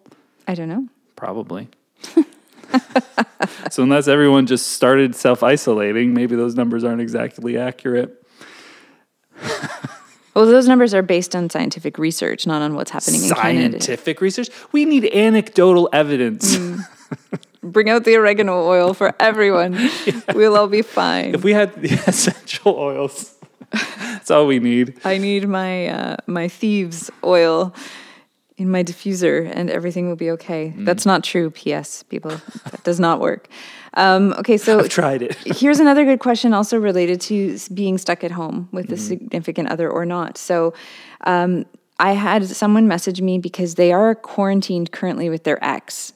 [0.48, 0.88] I don't know.
[1.14, 1.68] Probably.
[3.70, 8.11] so unless everyone just started self isolating, maybe those numbers aren't exactly accurate.
[10.35, 13.81] Well, those numbers are based on scientific research, not on what's happening in Canada.
[13.81, 14.49] Scientific research.
[14.73, 16.57] We need anecdotal evidence.
[16.57, 16.87] Mm.
[17.62, 19.79] Bring out the oregano oil for everyone.
[20.35, 21.35] We'll all be fine.
[21.35, 23.35] If we had the essential oils,
[23.71, 24.99] that's all we need.
[25.05, 27.75] I need my uh, my thieves oil
[28.57, 30.73] in my diffuser, and everything will be okay.
[30.77, 30.87] Mm.
[30.87, 31.51] That's not true.
[31.51, 32.03] P.S.
[32.05, 32.33] People,
[32.71, 33.49] that does not work.
[33.95, 35.35] Um, okay, so I've tried it.
[35.45, 38.95] here's another good question, also related to being stuck at home with Mm-hmm.
[38.95, 40.39] a significant other or not.
[40.39, 40.75] So.
[41.25, 41.67] Um,
[41.99, 46.13] I had someone message me because they are quarantined currently with their ex,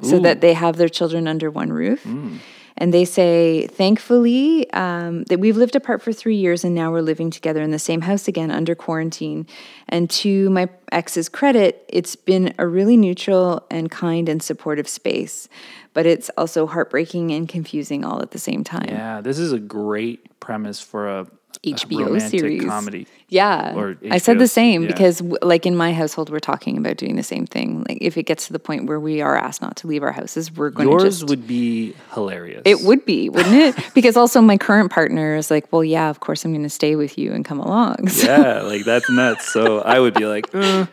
[0.00, 2.04] so that they have their children under one roof.
[2.04, 2.38] Mm.
[2.78, 7.00] And they say, thankfully, um, that we've lived apart for three years and now we're
[7.00, 9.46] living together in the same house again under quarantine.
[9.88, 15.48] And to my ex's credit, it's been a really neutral and kind and supportive space.
[15.94, 18.88] But it's also heartbreaking and confusing all at the same time.
[18.88, 21.26] Yeah, this is a great premise for a
[21.66, 22.64] HBO series.
[22.64, 23.06] comedy.
[23.28, 23.74] Yeah.
[23.74, 24.88] Or I said the same yeah.
[24.88, 27.84] because, like, in my household, we're talking about doing the same thing.
[27.88, 30.12] Like, if it gets to the point where we are asked not to leave our
[30.12, 31.28] houses, we're going to Yours just.
[31.28, 32.62] would be hilarious.
[32.64, 33.76] it would be, wouldn't it?
[33.94, 36.94] because also, my current partner is like, well, yeah, of course, I'm going to stay
[36.94, 38.08] with you and come along.
[38.08, 39.52] So, Yeah, like that's nuts.
[39.52, 40.86] So I would be like, uh.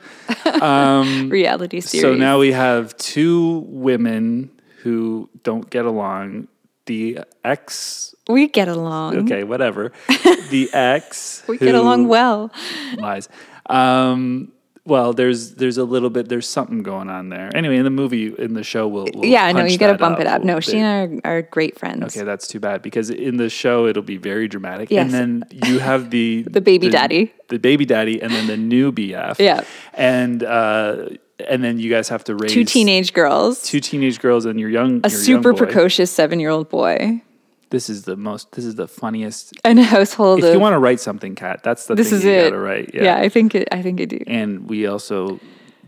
[1.29, 2.01] reality series.
[2.01, 4.49] so now we have two women
[4.83, 6.47] who don't get along.
[6.85, 9.17] The ex, we get along.
[9.25, 9.91] okay, whatever.
[10.49, 12.51] The ex, We get along well.
[12.97, 13.27] lies.
[13.69, 14.51] Um,
[14.85, 17.49] well, there's there's a little bit there's something going on there.
[17.55, 20.19] Anyway, in the movie, in the show, we'll, we'll yeah, no, you got to bump
[20.19, 20.41] it up.
[20.43, 22.03] We'll- No, she and I are, are great friends.
[22.15, 25.05] Okay, that's too bad because in the show it'll be very dramatic, Yes.
[25.05, 27.33] and then you have the The baby daddy.
[27.47, 29.39] the baby daddy, and then the new BF.
[29.39, 29.63] Yeah.
[29.93, 31.09] and uh,
[31.47, 34.69] and then you guys have to raise Two teenage girls, two teenage girls and your
[34.69, 37.21] young a your super young precocious seven year old boy,
[37.69, 38.51] This is the most.
[38.51, 39.53] This is the funniest.
[39.63, 40.53] and a household If of.
[40.53, 42.43] you want to write something, Kat, that's the this thing is you it.
[42.51, 42.91] gotta write.
[42.93, 43.17] Yeah.
[43.17, 43.67] I think it.
[43.71, 44.19] I think I do.
[44.27, 45.39] and we also.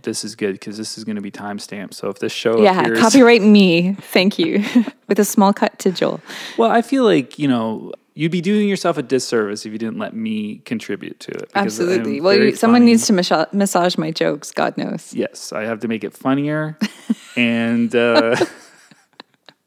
[0.01, 1.95] This is good because this is going to be timestamped.
[1.95, 3.93] So if this show Yeah, appears, copyright me.
[3.95, 4.63] Thank you.
[5.07, 6.21] With a small cut to Joel.
[6.59, 9.99] Well, I feel like you know you'd be doing yourself a disservice if you didn't
[9.99, 11.49] let me contribute to it.
[11.49, 12.21] because Absolutely.
[12.21, 12.91] Well, you, someone funny.
[12.91, 14.51] needs to massa- massage my jokes.
[14.51, 15.13] God knows.
[15.13, 16.77] Yes, I have to make it funnier,
[17.35, 18.35] and uh,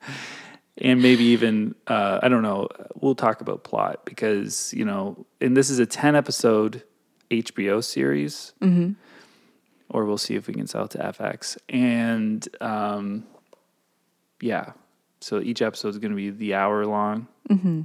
[0.78, 2.68] and maybe even uh, I don't know.
[2.96, 6.82] We'll talk about plot because you know, and this is a ten episode
[7.30, 8.92] HBO series, mm-hmm.
[9.90, 11.58] or we'll see if we can sell it to FX.
[11.68, 13.26] And um,
[14.40, 14.72] yeah,
[15.20, 17.82] so each episode is going to be the hour long, mm-hmm.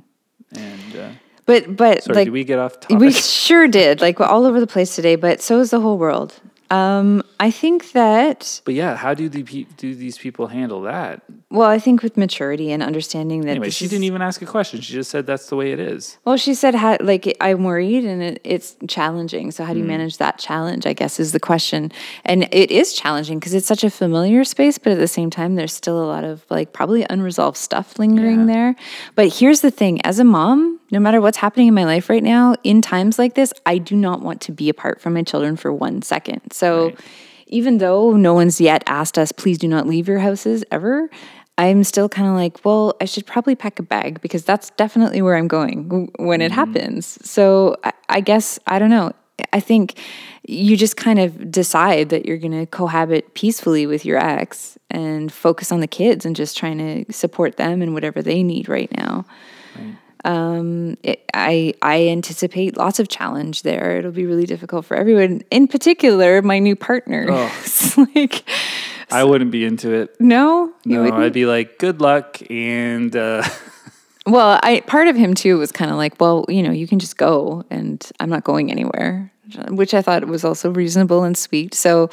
[0.55, 0.95] And.
[0.95, 1.09] Uh,
[1.45, 2.99] But but Sorry, like did we get off topic?
[2.99, 3.99] we sure did.
[4.01, 5.15] Like we're all over the place today.
[5.17, 6.39] But so is the whole world.
[6.71, 11.21] Um, I think that but yeah, how do the pe- do these people handle that?
[11.49, 14.45] well, I think with maturity and understanding that Anyway, she is- didn't even ask a
[14.45, 14.81] question.
[14.81, 16.17] She just said that's the way it is.
[16.25, 19.51] Well, she said, how, like, I'm worried and it, it's challenging.
[19.51, 19.91] So, how do you hmm.
[19.91, 20.87] manage that challenge?
[20.87, 21.91] I guess is the question.
[22.25, 25.53] And it is challenging because it's such a familiar space, but at the same time,
[25.55, 28.53] there's still a lot of like probably unresolved stuff lingering Yeah.
[28.53, 28.75] there.
[29.13, 32.23] But here's the thing as a mom, no matter what's happening in my life right
[32.23, 35.55] now, in times like this, I do not want to be apart from my children
[35.55, 36.41] for one second.
[36.51, 36.99] So, Right.
[37.47, 41.09] Even though no one's yet asked us, please do not leave your houses ever,
[41.57, 45.21] I'm still kind of like, well, I should probably pack a bag because that's definitely
[45.21, 46.55] where I'm going when it mm-hmm.
[46.55, 47.19] happens.
[47.27, 49.11] So I, I guess, I don't know.
[49.51, 49.99] I think
[50.47, 55.31] you just kind of decide that you're going to cohabit peacefully with your ex and
[55.31, 58.91] focus on the kids and just trying to support them and whatever they need right
[58.95, 59.25] now.
[60.25, 63.97] Um, it, I I anticipate lots of challenge there.
[63.97, 67.25] It'll be really difficult for everyone, in particular my new partner.
[67.63, 68.43] It's like
[69.11, 70.19] I wouldn't be into it.
[70.19, 71.13] no, No?
[71.13, 72.41] I'd be like, good luck.
[72.49, 73.43] And uh,
[74.25, 76.99] Well, I part of him too was kind of like, well, you know, you can
[76.99, 79.31] just go, and I'm not going anywhere,
[79.69, 81.73] which I thought was also reasonable and sweet.
[81.73, 82.09] So,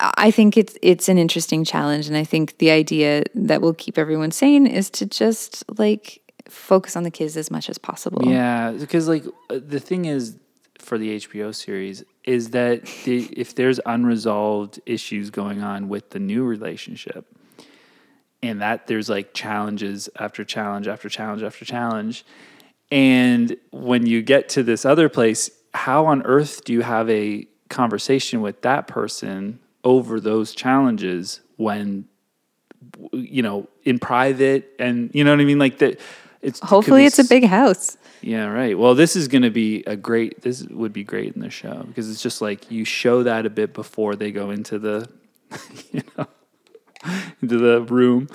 [0.00, 3.98] I think it's it's an interesting challenge, and I think the idea that will keep
[3.98, 6.22] everyone sane is to just like
[6.54, 8.26] focus on the kids as much as possible.
[8.26, 10.38] yeah, because like uh, the thing is
[10.78, 16.18] for the HBO series is that the, if there's unresolved issues going on with the
[16.18, 17.26] new relationship,
[18.42, 22.24] and that there's like challenges after challenge after challenge after challenge.
[22.90, 27.48] And when you get to this other place, how on earth do you have a
[27.70, 32.06] conversation with that person over those challenges when
[33.12, 35.98] you know in private and you know what I mean like that
[36.44, 37.96] it's Hopefully, it's a big house.
[38.20, 38.78] yeah, right.
[38.78, 40.42] Well, this is going to be a great.
[40.42, 43.50] This would be great in the show because it's just like you show that a
[43.50, 45.08] bit before they go into the,
[45.92, 46.26] you know,
[47.42, 48.28] into the room,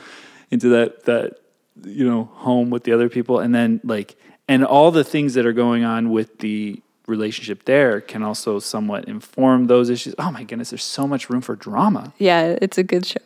[0.51, 1.39] into that that
[1.83, 4.15] you know home with the other people, and then like
[4.47, 9.05] and all the things that are going on with the relationship there can also somewhat
[9.05, 10.13] inform those issues.
[10.19, 13.19] Oh my goodness, there's so much room for drama, Yeah, it's a good show.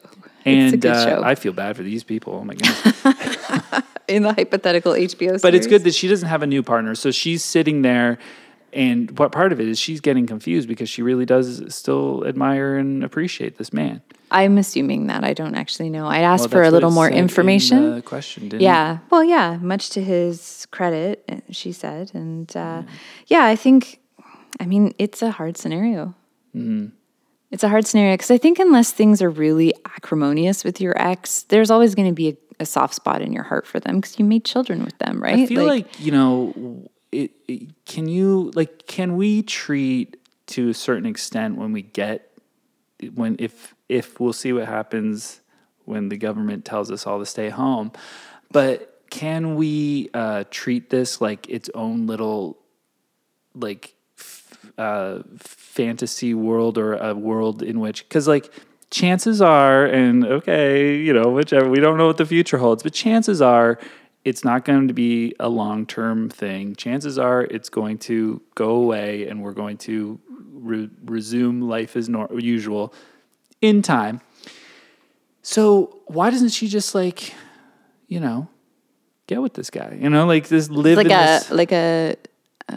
[0.45, 1.21] And uh.
[1.23, 2.33] I feel bad for these people.
[2.33, 3.83] Oh my goodness.
[4.07, 5.41] in the hypothetical HBO series.
[5.41, 6.95] But it's good that she doesn't have a new partner.
[6.95, 8.17] So she's sitting there,
[8.71, 12.77] and what part of it is she's getting confused because she really does still admire
[12.77, 14.01] and appreciate this man.
[14.31, 15.23] I'm assuming that.
[15.23, 16.07] I don't actually know.
[16.07, 17.95] I'd ask Well, for a little more in information.
[17.95, 18.97] the question, didn't Yeah.
[19.11, 22.11] Well, yeah, much to his credit, uh, she said.
[22.15, 22.81] And uh,
[23.27, 23.99] yeah, I think,
[24.59, 26.15] I mean, it's a hard scenario.
[26.55, 26.87] Mm-hmm.
[27.53, 31.43] It's a hard scenario because I think unless things are really acrimonious with your ex,
[31.43, 34.17] there's always going to be a, a soft spot in your heart for them because
[34.17, 35.35] you made children with them, right?
[35.35, 40.73] I feel like, you know, it, it- can you like can we treat to a
[40.73, 42.31] certain extent when we get
[43.13, 45.41] when if if we'll see what happens
[45.85, 47.91] when the government tells us all to stay home,
[48.51, 52.57] but can we uh, treat this like its own little
[53.53, 53.93] like
[54.77, 58.51] uh, fantasy world or a world in which because like
[58.89, 62.93] chances are and okay you know whichever we don't know what the future holds but
[62.93, 63.79] chances are
[64.25, 66.75] it's not going to be a long term thing.
[66.75, 70.19] Chances are it's going to go away and we're going to
[70.51, 72.93] re- resume life as nor- usual
[73.61, 74.21] in time.
[75.41, 77.33] So why doesn't she just like
[78.07, 78.47] you know
[79.27, 79.97] get with this guy?
[79.99, 82.15] You know like this live like a this like a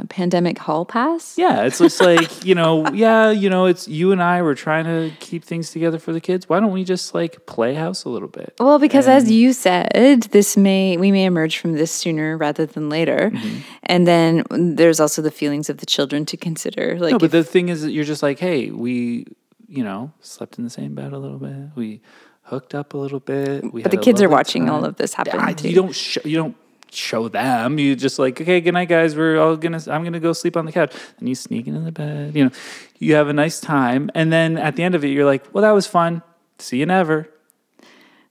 [0.09, 1.37] pandemic hall pass.
[1.39, 4.85] yeah, it's just like, you know, yeah, you know, it's you and I were trying
[4.85, 6.49] to keep things together for the kids.
[6.49, 8.55] Why don't we just like play house a little bit?
[8.59, 12.89] Well, because as you said, this may we may emerge from this sooner rather than
[12.89, 13.59] later, Mm-hmm.
[13.85, 16.99] and then there's also the feelings of the children to consider.
[16.99, 19.27] Like, No, but if- the thing is that you're just like, hey, we,
[19.69, 21.71] you know, slept in the same bed a little bit.
[21.75, 22.01] We
[22.43, 23.73] hooked up a little bit.
[23.73, 25.41] We but the kids are watching all of this happen.
[25.41, 26.57] I- you don't show, you don't
[26.97, 27.79] show them.
[27.79, 29.15] You just like, okay, good night, guys.
[29.17, 29.81] We're all gonna.
[29.89, 30.95] I'm gonna go sleep on the couch.
[31.19, 32.35] And you sneak into the bed.
[32.35, 32.51] You know,
[32.99, 35.63] you have a nice time, and then at the end of it, you're like, well,
[35.63, 36.23] that was fun.
[36.59, 37.29] See you never.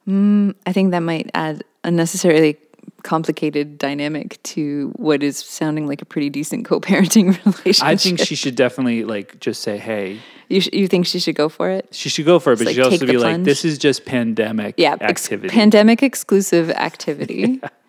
[0.07, 2.57] Mm, I think that might add unnecessarily
[3.03, 7.83] complicated dynamic to what is sounding like a pretty decent co-parenting relationship.
[7.83, 11.35] I think she should definitely like just say, hey, you, sh- you think she should
[11.35, 11.87] go for it?
[11.91, 13.77] she should go for it, but like she should also be the like, this is
[13.77, 15.49] just pandemic Yeah, ex- activity.
[15.53, 17.61] pandemic exclusive activity.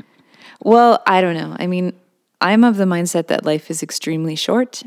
[0.62, 1.57] Well, I don't know.
[1.59, 1.92] I mean,
[2.40, 4.82] I'm of the mindset that life is extremely short.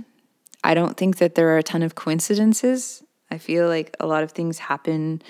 [0.64, 3.04] I don't think that there are a ton of coincidences.
[3.32, 5.22] I feel like a lot of things happen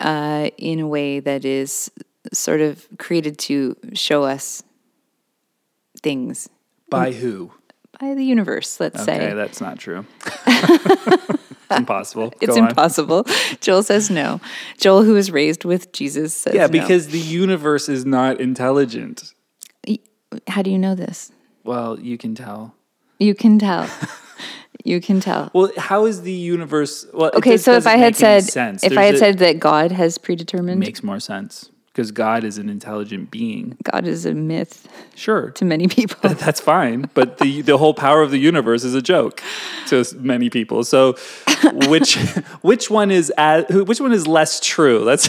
[0.00, 1.90] uh, in a way that is
[2.32, 4.62] sort of created to show us
[6.02, 6.48] things
[6.90, 7.52] By who?
[8.00, 9.34] by the universe, let's Okay, say.
[9.34, 10.06] that's not true.
[10.46, 11.38] it's
[11.70, 12.32] impossible.
[12.40, 13.26] It's Go impossible.
[13.60, 14.40] Joel says no.
[14.78, 16.68] Joel, who was raised with Jesus, says Yeah, no.
[16.68, 19.32] because the universe is not intelligent.
[20.48, 21.32] How do you know this?
[21.64, 22.74] Well, you can tell.
[23.18, 23.88] You can tell.
[24.84, 25.50] you can tell.
[25.54, 27.06] Well, how is the universe?
[27.12, 28.84] Well, it Okay, just so if I had said sense.
[28.84, 32.58] if I had a- said that God has predetermined, makes more sense because God is
[32.58, 33.76] an intelligent being.
[33.82, 36.30] God is a myth Sure, to many people.
[36.34, 39.42] that's fine, but the the whole power of the universe is a joke
[39.88, 40.84] to many people.
[40.84, 41.16] So,
[41.88, 42.14] which
[42.62, 45.04] which one is as, which one is less true?
[45.04, 45.28] That's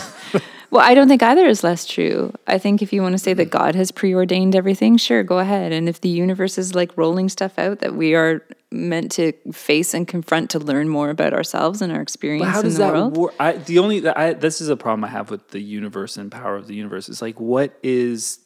[0.72, 2.34] well, I don't think either is less true.
[2.47, 3.51] I think if you want to say that mm.
[3.51, 5.72] God has preordained everything, sure, go ahead.
[5.72, 9.93] And if the universe is like rolling stuff out that we are meant to face
[9.93, 12.93] and confront to learn more about ourselves and our experience how in does the that
[12.93, 13.17] world.
[13.17, 13.36] work?
[13.39, 16.55] I, the only I, this is a problem I have with the universe and power
[16.55, 17.09] of the universe.
[17.09, 18.39] Is like what is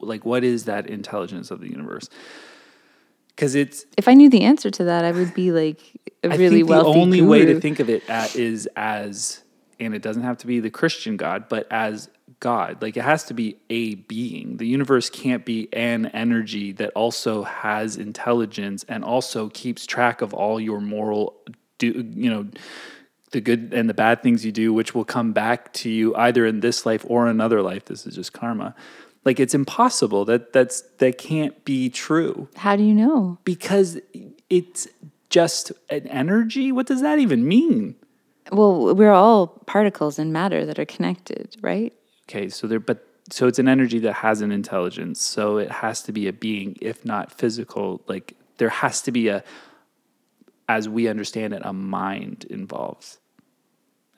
[0.00, 2.08] like what is that intelligence of the universe?
[3.28, 5.78] Because it's If I knew the answer to that, I would be like
[6.22, 8.68] a I really I think the wealthy only way to think of it at is
[8.76, 9.41] as,
[9.84, 12.08] and it doesn't have to be the Christian God, but as
[12.40, 12.82] God.
[12.82, 14.56] Like it has to be a being.
[14.56, 20.34] The universe can't be an energy that also has intelligence and also keeps track of
[20.34, 21.36] all your moral,
[21.78, 22.46] do you know,
[23.30, 26.44] the good and the bad things you do, which will come back to you either
[26.44, 27.84] in this life or another life.
[27.86, 28.74] This is just karma.
[29.24, 30.24] Like it's impossible.
[30.24, 33.38] That that's that can't be true How do you know?
[33.44, 33.98] because
[34.50, 34.88] it's
[35.30, 36.72] just an energy.
[36.72, 37.94] What does that even mean?
[38.50, 41.92] Well, we're all particles in matter that are connected, right?
[42.28, 45.20] Okay, so there, but so it's an energy that has an intelligence.
[45.20, 48.02] So it has to be a being, if not physical.
[48.08, 49.44] Like there has to be a,
[50.68, 53.18] as we understand it, a mind involved.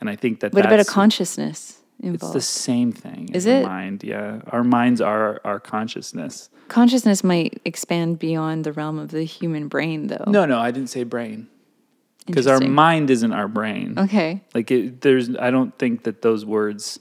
[0.00, 2.36] And I think that What about a consciousness involved.
[2.36, 3.30] It's the same thing.
[3.32, 3.64] Is it?
[3.64, 4.02] mind?
[4.02, 6.50] Yeah, our minds are our consciousness.
[6.68, 10.24] Consciousness might expand beyond the realm of the human brain, though.
[10.26, 11.48] No, no, I didn't say brain
[12.26, 13.94] because our mind isn't our brain.
[13.98, 14.40] Okay.
[14.54, 16.98] Like it, there's, I don't think that those words,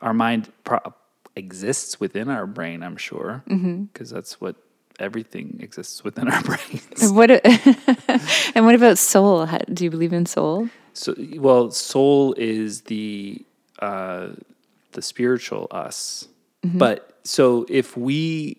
[0.00, 0.94] our mind pro-
[1.36, 2.82] exists within our brain.
[2.82, 4.56] I'm sure because that's what
[4.98, 7.02] everything exists within our brains.
[7.02, 7.30] And what?
[8.54, 9.46] and what about soul?
[9.46, 10.68] How, do you believe in soul?
[10.92, 13.44] So, well, soul is the
[13.80, 14.30] uh,
[14.92, 16.28] the spiritual us.
[16.62, 18.58] But so if we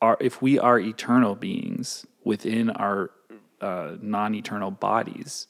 [0.00, 3.10] are if we are eternal beings within our
[3.62, 5.46] uh, non-eternal bodies,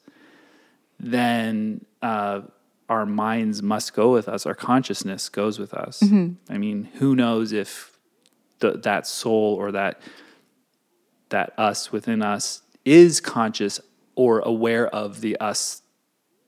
[1.01, 2.43] then uh,
[2.89, 4.47] our minds must go with us.
[4.47, 6.03] Our consciousness goes with us.
[6.49, 7.99] I mean, who knows if
[8.61, 10.01] the, that soul or that
[11.31, 13.81] that us within us is conscious
[14.15, 15.81] or aware of the us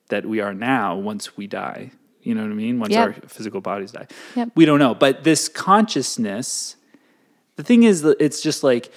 [0.09, 1.91] that we are now once we die.
[2.21, 2.79] You know what I mean?
[2.79, 3.07] Once Yep.
[3.07, 4.07] our physical bodies die.
[4.37, 4.51] Yep.
[4.55, 4.95] We don't know.
[4.95, 6.77] But this consciousness,
[7.57, 8.93] the thing is it's just like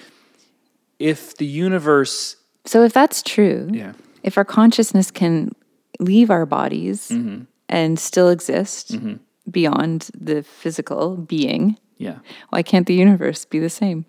[0.98, 2.36] if the universe,
[2.68, 3.92] So, if that's true, yeah,
[4.22, 5.52] if our consciousness can
[6.00, 7.44] leave our bodies Mm-hmm.
[7.68, 8.96] and still exist
[9.50, 12.18] beyond the physical being, yeah.
[12.50, 14.04] why can't the universe be the same?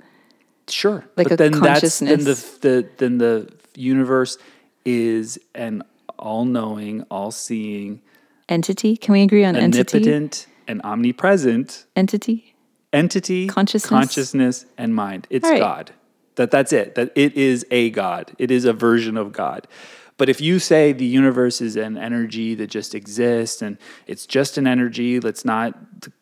[0.68, 2.58] Sure, Like a but then that's then the, consciousness.
[2.60, 4.38] the then the universe
[4.86, 5.84] is an
[6.18, 8.02] all-knowing, all-seeing,
[8.50, 8.98] Entity?
[8.98, 9.98] Can we agree on entity?
[10.00, 12.56] omnipotent, and omnipresent Entity?
[12.92, 13.90] entity, Consciousness?
[13.90, 15.28] consciousness, and mind.
[15.30, 15.60] It's right.
[15.62, 15.92] God.
[16.40, 16.96] That that's it.
[16.96, 18.32] That it is a God.
[18.38, 19.68] It is a version of God.
[20.16, 23.78] But if you say the universe is an energy that just exists and
[24.08, 25.78] it's just an energy, let's not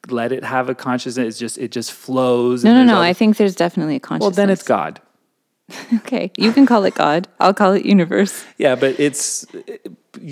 [0.10, 1.28] let it have a consciousness.
[1.28, 2.64] It's just it just flows.
[2.64, 3.00] No, no, no.
[3.00, 4.36] I think there's definitely a consciousness.
[4.36, 5.00] well, then it's God.
[5.98, 6.32] Okay.
[6.36, 7.28] You can call it God.
[7.40, 8.44] I'll call it universe.
[8.58, 9.46] Yeah, but it's.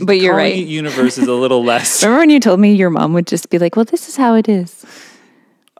[0.02, 0.56] But you're right.
[0.56, 2.02] universe is a little less.
[2.02, 4.34] Remember when you told me your mom would just be like, well, this is how
[4.34, 4.84] it is?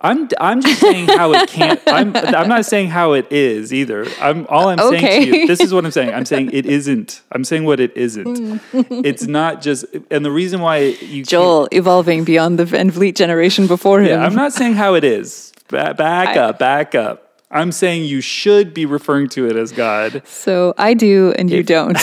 [0.06, 1.82] I'm I'm just saying how it can't.
[1.88, 4.06] I'm I'm not saying how it is either.
[4.20, 5.48] I'm all I'm saying to you.
[5.48, 6.14] This is what I'm saying.
[6.14, 7.22] I'm saying it isn't.
[7.32, 8.62] I'm saying what it isn't.
[8.74, 9.86] it's not just.
[10.12, 14.10] And the reason why you Joel evolving beyond the Van Vliet generation before him.
[14.10, 15.52] Yeah, I'm not saying how it is.
[15.70, 17.22] Ba- back I- up, back up.
[17.52, 21.64] I'm saying you should be referring to it as God So I do, and you
[21.64, 21.98] don't.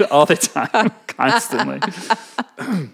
[0.10, 1.80] all the time, constantly.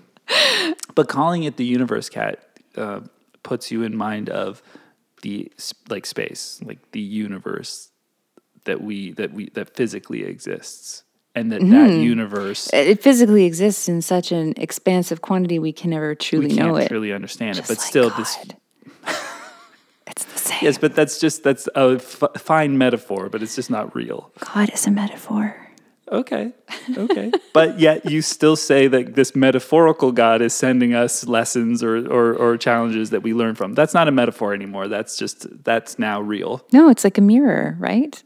[0.95, 2.39] but calling it the universe Kat
[2.77, 3.01] uh,
[3.45, 4.61] puts you in mind of
[5.23, 5.51] the
[5.89, 7.91] like space, like the universe
[8.65, 12.01] that we that we that physically exists, and that that Mm-hmm.
[12.03, 16.69] universe it physically exists in such an expansive quantity we can never truly we can't
[16.69, 16.89] know it.
[16.89, 17.63] truly understand it.
[17.63, 18.37] But like still, this
[20.07, 20.59] it's the same.
[20.63, 24.31] yes, but that's just that's a f- fine metaphor, but it's just not real.
[24.55, 25.64] God is a metaphor.
[26.11, 26.53] Okay.
[26.97, 27.33] Okay.
[27.53, 32.35] but yet you still say that this metaphorical God is sending us lessons or, or,
[32.35, 33.75] or challenges that we learn from.
[33.75, 34.89] That's not a metaphor anymore.
[34.89, 36.65] That's just, that's now real.
[36.73, 38.23] No, it's like a mirror, right?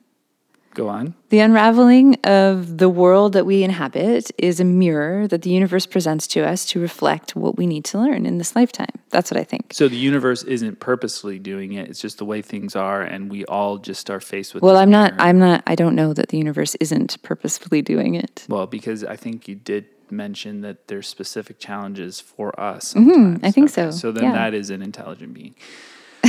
[0.79, 1.15] Go on.
[1.31, 6.29] The unraveling of the world that we inhabit is a mirror that the universe presents
[6.29, 8.95] to us to reflect what we need to learn in this lifetime.
[9.11, 9.75] That's what I think.
[9.75, 11.89] So the universe isn't purposely doing it.
[11.91, 13.03] It's just the way things are.
[13.03, 15.15] And we all just are faced with Well, I'm not.
[15.19, 18.47] I'm not, I don't know that the universe isn't purposefully doing it.
[18.49, 22.95] well, because I think you did mention that there's specific challenges for us.
[22.95, 24.33] Mm-hmm, I think so, So then yeah.
[24.33, 25.57] that is an intelligent being.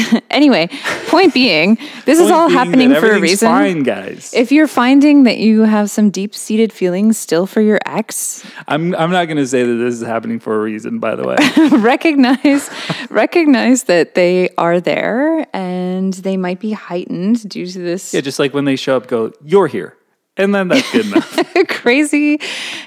[0.30, 0.70] Anyway,
[1.08, 3.48] point being, this is all happening for a reason.
[3.48, 4.32] Fine, guys.
[4.34, 8.96] If you're finding that you have some deep seated feelings still for your ex, I'm,
[8.96, 11.36] I'm not going to say that this is happening for a reason, by the way.
[11.80, 12.70] recognize
[13.10, 18.40] recognize that they are there and they might be heightened due to this Yeah, just
[18.40, 19.98] like when they show up, go, you're here.
[20.40, 21.38] And then that's good enough.
[21.68, 22.40] crazy,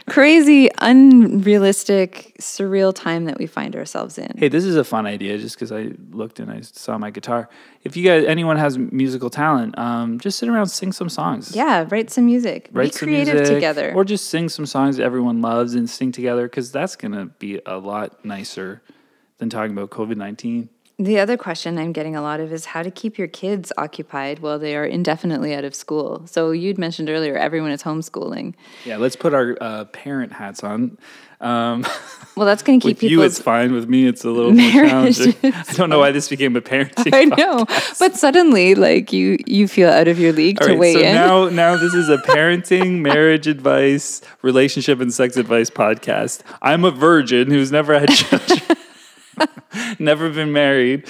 [0.08, 4.34] crazy, unrealistic, surreal time that we find ourselves in.
[4.38, 7.50] hey, this is a fun idea just because I looked and I saw my guitar.
[7.84, 11.54] If you guys, anyone has musical talent, um, just sit around, sing some songs.
[11.54, 12.70] Yeah, write some music.
[12.72, 13.92] Write be creative music, together.
[13.94, 17.60] Or just sing some songs everyone loves and sing together because that's going to be
[17.66, 18.82] a lot nicer
[19.36, 20.70] than talking about COVID 19.
[21.04, 24.38] The other question I'm getting a lot of is how to keep your kids occupied
[24.40, 26.22] while they are indefinitely out of school.
[26.26, 28.54] So you'd mentioned earlier everyone is homeschooling.
[28.84, 30.98] Yeah, let's put our uh, parent hats on.
[31.40, 31.84] Um,
[32.36, 33.72] Well, that's going to keep with you, it's fine.
[33.72, 35.34] With me, it's a little more challenging.
[35.42, 37.12] I don't know why this became a parenting.
[37.12, 37.66] I know,
[37.98, 41.00] but suddenly, like you, you feel out of your league All to right, weigh so
[41.00, 41.14] in.
[41.14, 46.42] now now this is a parenting, marriage advice, relationship and sex advice podcast.
[46.62, 48.76] I'm a virgin who's never had children,
[49.98, 51.08] never been married.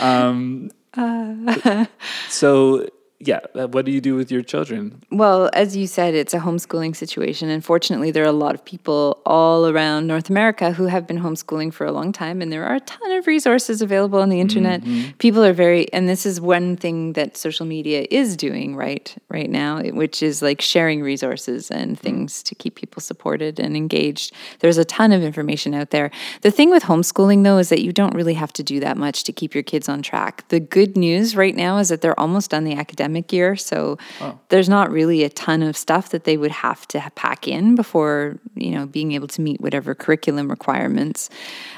[0.00, 1.86] Um, Uh.
[2.28, 2.86] so
[3.26, 5.02] yeah, uh, what do you do with your children?
[5.10, 7.48] Well, as you said, it's a homeschooling situation.
[7.48, 11.18] And fortunately, there are a lot of people all around North America who have been
[11.18, 12.42] homeschooling for a long time.
[12.42, 14.82] And there are a ton of resources available on the internet.
[15.18, 19.50] People are very, and this is one thing that social media is doing right right
[19.50, 24.32] now, which is like sharing resources and things to keep people supported and engaged.
[24.60, 26.10] There's a ton of information out there.
[26.42, 29.24] The thing with homeschooling, though, is that you don't really have to do that much
[29.24, 30.46] to keep your kids on track.
[30.48, 33.56] The good news right now is that they're almost done the academic year.
[33.56, 33.98] So
[34.48, 38.38] there's not really a ton of stuff that they would have to pack in before,
[38.54, 41.30] you know, being able to meet whatever curriculum requirements.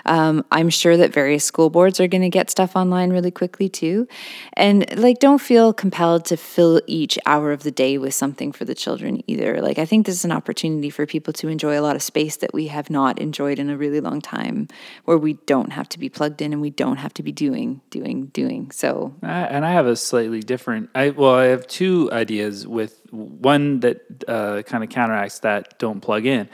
[0.05, 3.69] Um, I'm sure that various school boards are going to get stuff online really quickly
[3.69, 4.07] too.
[4.55, 8.65] And like, don't feel compelled to fill each hour of the day with something for
[8.65, 9.61] the children either.
[9.61, 12.37] Like, I think this is an opportunity for people to enjoy a lot of space
[12.37, 14.69] that we have not enjoyed in a really long time,
[15.05, 17.81] where we don't have to be plugged in and we don't have to be doing,
[17.91, 18.71] doing, doing.
[18.71, 20.91] So, I, and I have a slightly different.
[20.95, 22.67] I well, I have two ideas.
[22.67, 25.79] With one that uh, kind of counteracts that.
[25.79, 26.49] Don't plug in.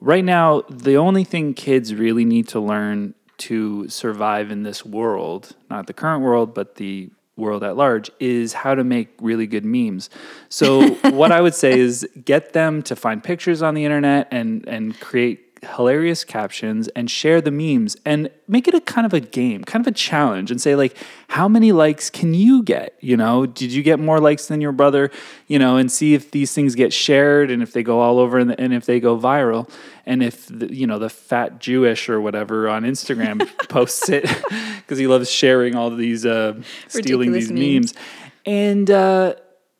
[0.00, 5.54] Right now, the only thing kids really need to learn to survive in this world,
[5.70, 9.64] not the current world, but the world at large, is how to make really good
[9.64, 10.10] memes.
[10.48, 14.66] So, what I would say is get them to find pictures on the internet and
[14.68, 19.20] and create hilarious captions and share the memes and make it a kind of a
[19.20, 20.96] game, kind of a challenge and say like
[21.28, 22.96] how many likes can you get?
[23.00, 25.10] You know, did you get more likes than your brother?
[25.46, 28.38] You know, and see if these things get shared and if they go all over
[28.38, 29.68] and, and if they go viral
[30.06, 34.24] and if the, you know the fat Jewish or whatever on Instagram posts it
[34.78, 37.94] because he loves sharing all these uh, stealing Ridiculous these memes.
[37.94, 38.04] memes
[38.46, 39.34] and uh,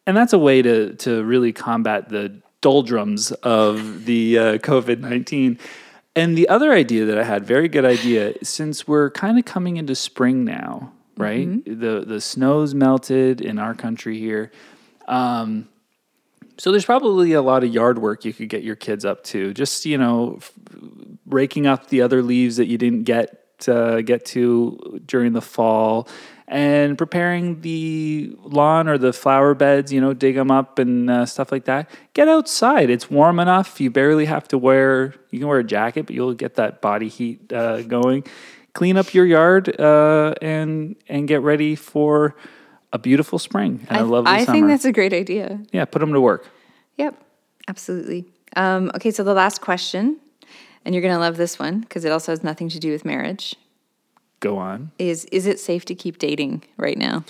[0.06, 5.58] and that's a way to to really combat the doldrums of the uh, COVID nineteen.
[6.16, 9.76] And the other idea that I had, very good idea, since we're kind of coming
[9.76, 11.64] into spring now, right?
[11.64, 14.50] The the snow's melted in our country here.
[15.06, 15.68] Um,
[16.56, 19.54] so there's probably a lot of yard work you could get your kids up to.
[19.54, 20.52] Just you know, f-
[21.26, 26.08] raking up the other leaves that you didn't get uh, get to during the fall,
[26.48, 29.92] and preparing the lawn or the flower beds.
[29.92, 31.90] You know, dig them up and uh, stuff like that.
[32.14, 32.90] Get outside.
[32.90, 33.80] It's warm enough.
[33.80, 35.14] You barely have to wear.
[35.30, 38.24] You can wear a jacket, but you'll get that body heat uh, going.
[38.72, 42.34] Clean up your yard uh, and and get ready for
[42.92, 44.56] a beautiful spring and a lovely I summer.
[44.56, 45.60] think that's a great idea.
[45.72, 46.48] yeah, put them to work.
[46.96, 47.22] Yep,
[47.66, 48.24] absolutely.
[48.56, 50.18] Um, okay, so the last question,
[50.84, 53.04] and you're going to love this one because it also has nothing to do with
[53.04, 53.56] marriage,
[54.40, 54.92] Go on.
[54.98, 57.24] is Is it safe to keep dating right now?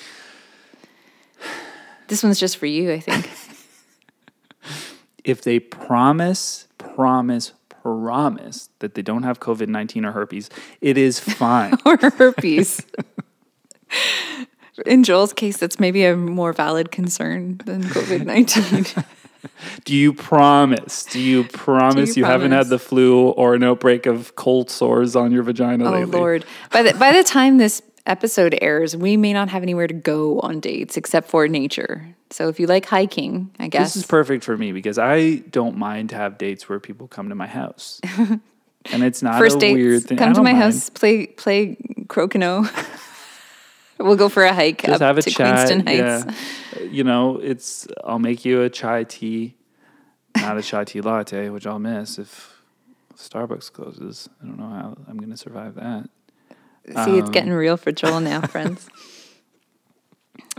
[2.09, 3.31] This one's just for you, I think.
[5.25, 10.51] if they promise, promise, promise that they don't have COVID 19 or herpes,
[10.81, 11.75] it is fine.
[11.85, 12.85] or herpes.
[14.87, 19.05] In Joel's case, that's maybe a more valid concern than COVID 19.
[19.85, 21.05] Do you promise?
[21.11, 25.33] Do you promise you, haven't had the flu or an outbreak of cold sores on
[25.33, 26.15] your vagina oh, lately?
[26.15, 26.45] Oh Lord.
[26.73, 30.41] By the, by the time this episode airs, we may not have anywhere to go
[30.41, 32.15] on dates except for nature.
[32.31, 33.95] So if you like hiking, I guess.
[33.95, 37.29] This is perfect for me because I don't mind to have dates where people come
[37.29, 38.01] to my house.
[38.87, 40.19] and it's not First a dates, weird thing.
[40.19, 40.65] Come to my mind.
[40.65, 41.77] house, play play
[42.07, 42.69] crokinole.
[43.99, 45.69] we'll go for a hike Just up have a to chat.
[45.69, 46.37] Queenston Heights.
[46.77, 46.83] Yeah.
[46.85, 49.57] You know, it's I'll make you a chai tea,
[50.37, 52.63] not a chai tea latte, which I'll miss if
[53.17, 54.29] Starbucks closes.
[54.43, 56.09] I don't know how I'm going to survive that.
[56.87, 58.89] See, it's Um, getting real for Joel now, friends.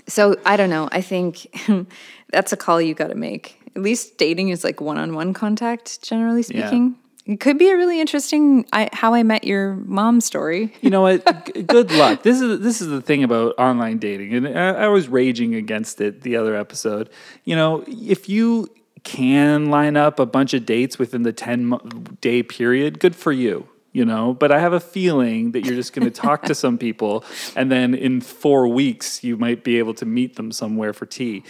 [0.07, 0.89] So I don't know.
[0.91, 1.47] I think
[2.31, 3.55] that's a call you got to make.
[3.75, 6.95] At least dating is like one-on-one contact, generally speaking.
[7.29, 10.73] It could be a really interesting I, "How I Met Your Mom" story.
[10.81, 11.45] You know what?
[11.53, 12.23] G- Good luck.
[12.23, 16.01] This is this is the thing about online dating, and I, I was raging against
[16.01, 17.07] it the other episode.
[17.43, 18.67] You know, if you
[19.03, 21.77] can line up a bunch of dates within the ten
[22.19, 23.67] day period, good for you.
[23.91, 26.79] You know, but I have a feeling that you're just going to talk to some
[26.79, 27.23] people,
[27.55, 31.43] and then in four weeks you might be able to meet them somewhere for tea.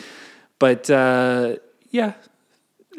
[0.57, 1.55] But uh,
[1.89, 2.15] yeah,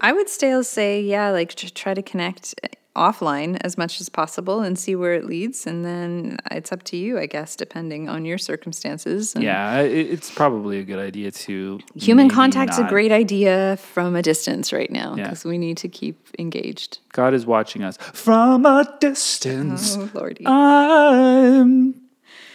[0.00, 4.08] I would still say, yeah, like tr- try to connect eh, offline as much as
[4.08, 8.08] possible and see where it leads, and then it's up to you, I guess, depending
[8.08, 9.34] on your circumstances.
[9.34, 14.22] and- yeah, it's probably a good idea to Human contact's a great idea from a
[14.22, 15.24] distance right now Yeah.
[15.24, 16.98] because we need to keep engaged.
[17.12, 19.96] God is watching us from a distance.
[19.96, 20.44] Oh, Lordy.
[20.46, 21.94] I'm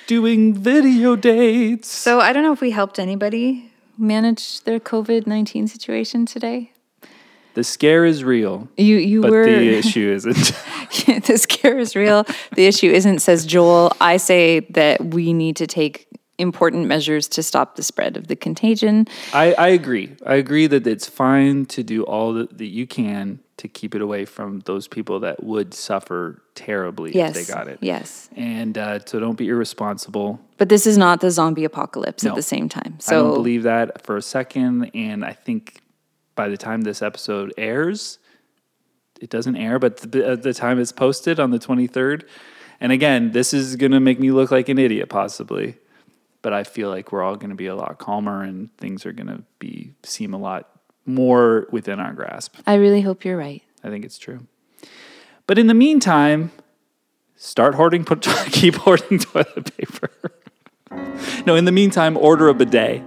[0.07, 1.87] doing video dates.
[1.89, 6.71] so I don't know if we helped anybody manage their COVID 19 situation today.
[7.55, 9.45] The scare is real, You, you but were.
[9.45, 10.35] the issue isn't.
[11.25, 12.25] the scare is real.
[12.55, 13.91] The issue isn't, says Joel.
[13.99, 18.35] I say that we need to take important measures to stop the spread of the
[18.35, 19.07] contagion.
[19.33, 20.15] I, I agree.
[20.25, 24.01] I agree that it's fine to do all that, that you can to keep it
[24.01, 27.37] away from those people that would suffer terribly Yes.
[27.37, 27.77] if they got it.
[27.79, 28.29] Yes.
[28.35, 30.41] And uh, so don't be irresponsible.
[30.57, 32.97] But this is not the zombie apocalypse at the same time.
[33.07, 34.91] I don't believe that for a second.
[34.93, 35.79] And I think
[36.35, 38.19] by the time this episode airs,
[39.21, 42.23] it doesn't air, but the, at the time it's posted on the 23rd.
[42.79, 45.77] And again, this is going to make me look like an idiot, possibly.
[46.41, 49.13] But I feel like we're all going to be a lot calmer and things are
[49.13, 50.69] going to be seem a lot
[51.05, 52.55] more within our grasp.
[52.67, 53.63] I really hope you're right.
[53.83, 54.45] I think it's true.
[55.47, 56.51] But in the meantime,
[57.35, 58.21] start hoarding, put,
[58.51, 60.09] keep hoarding toilet paper.
[61.45, 63.01] no, in the meantime, order a bidet.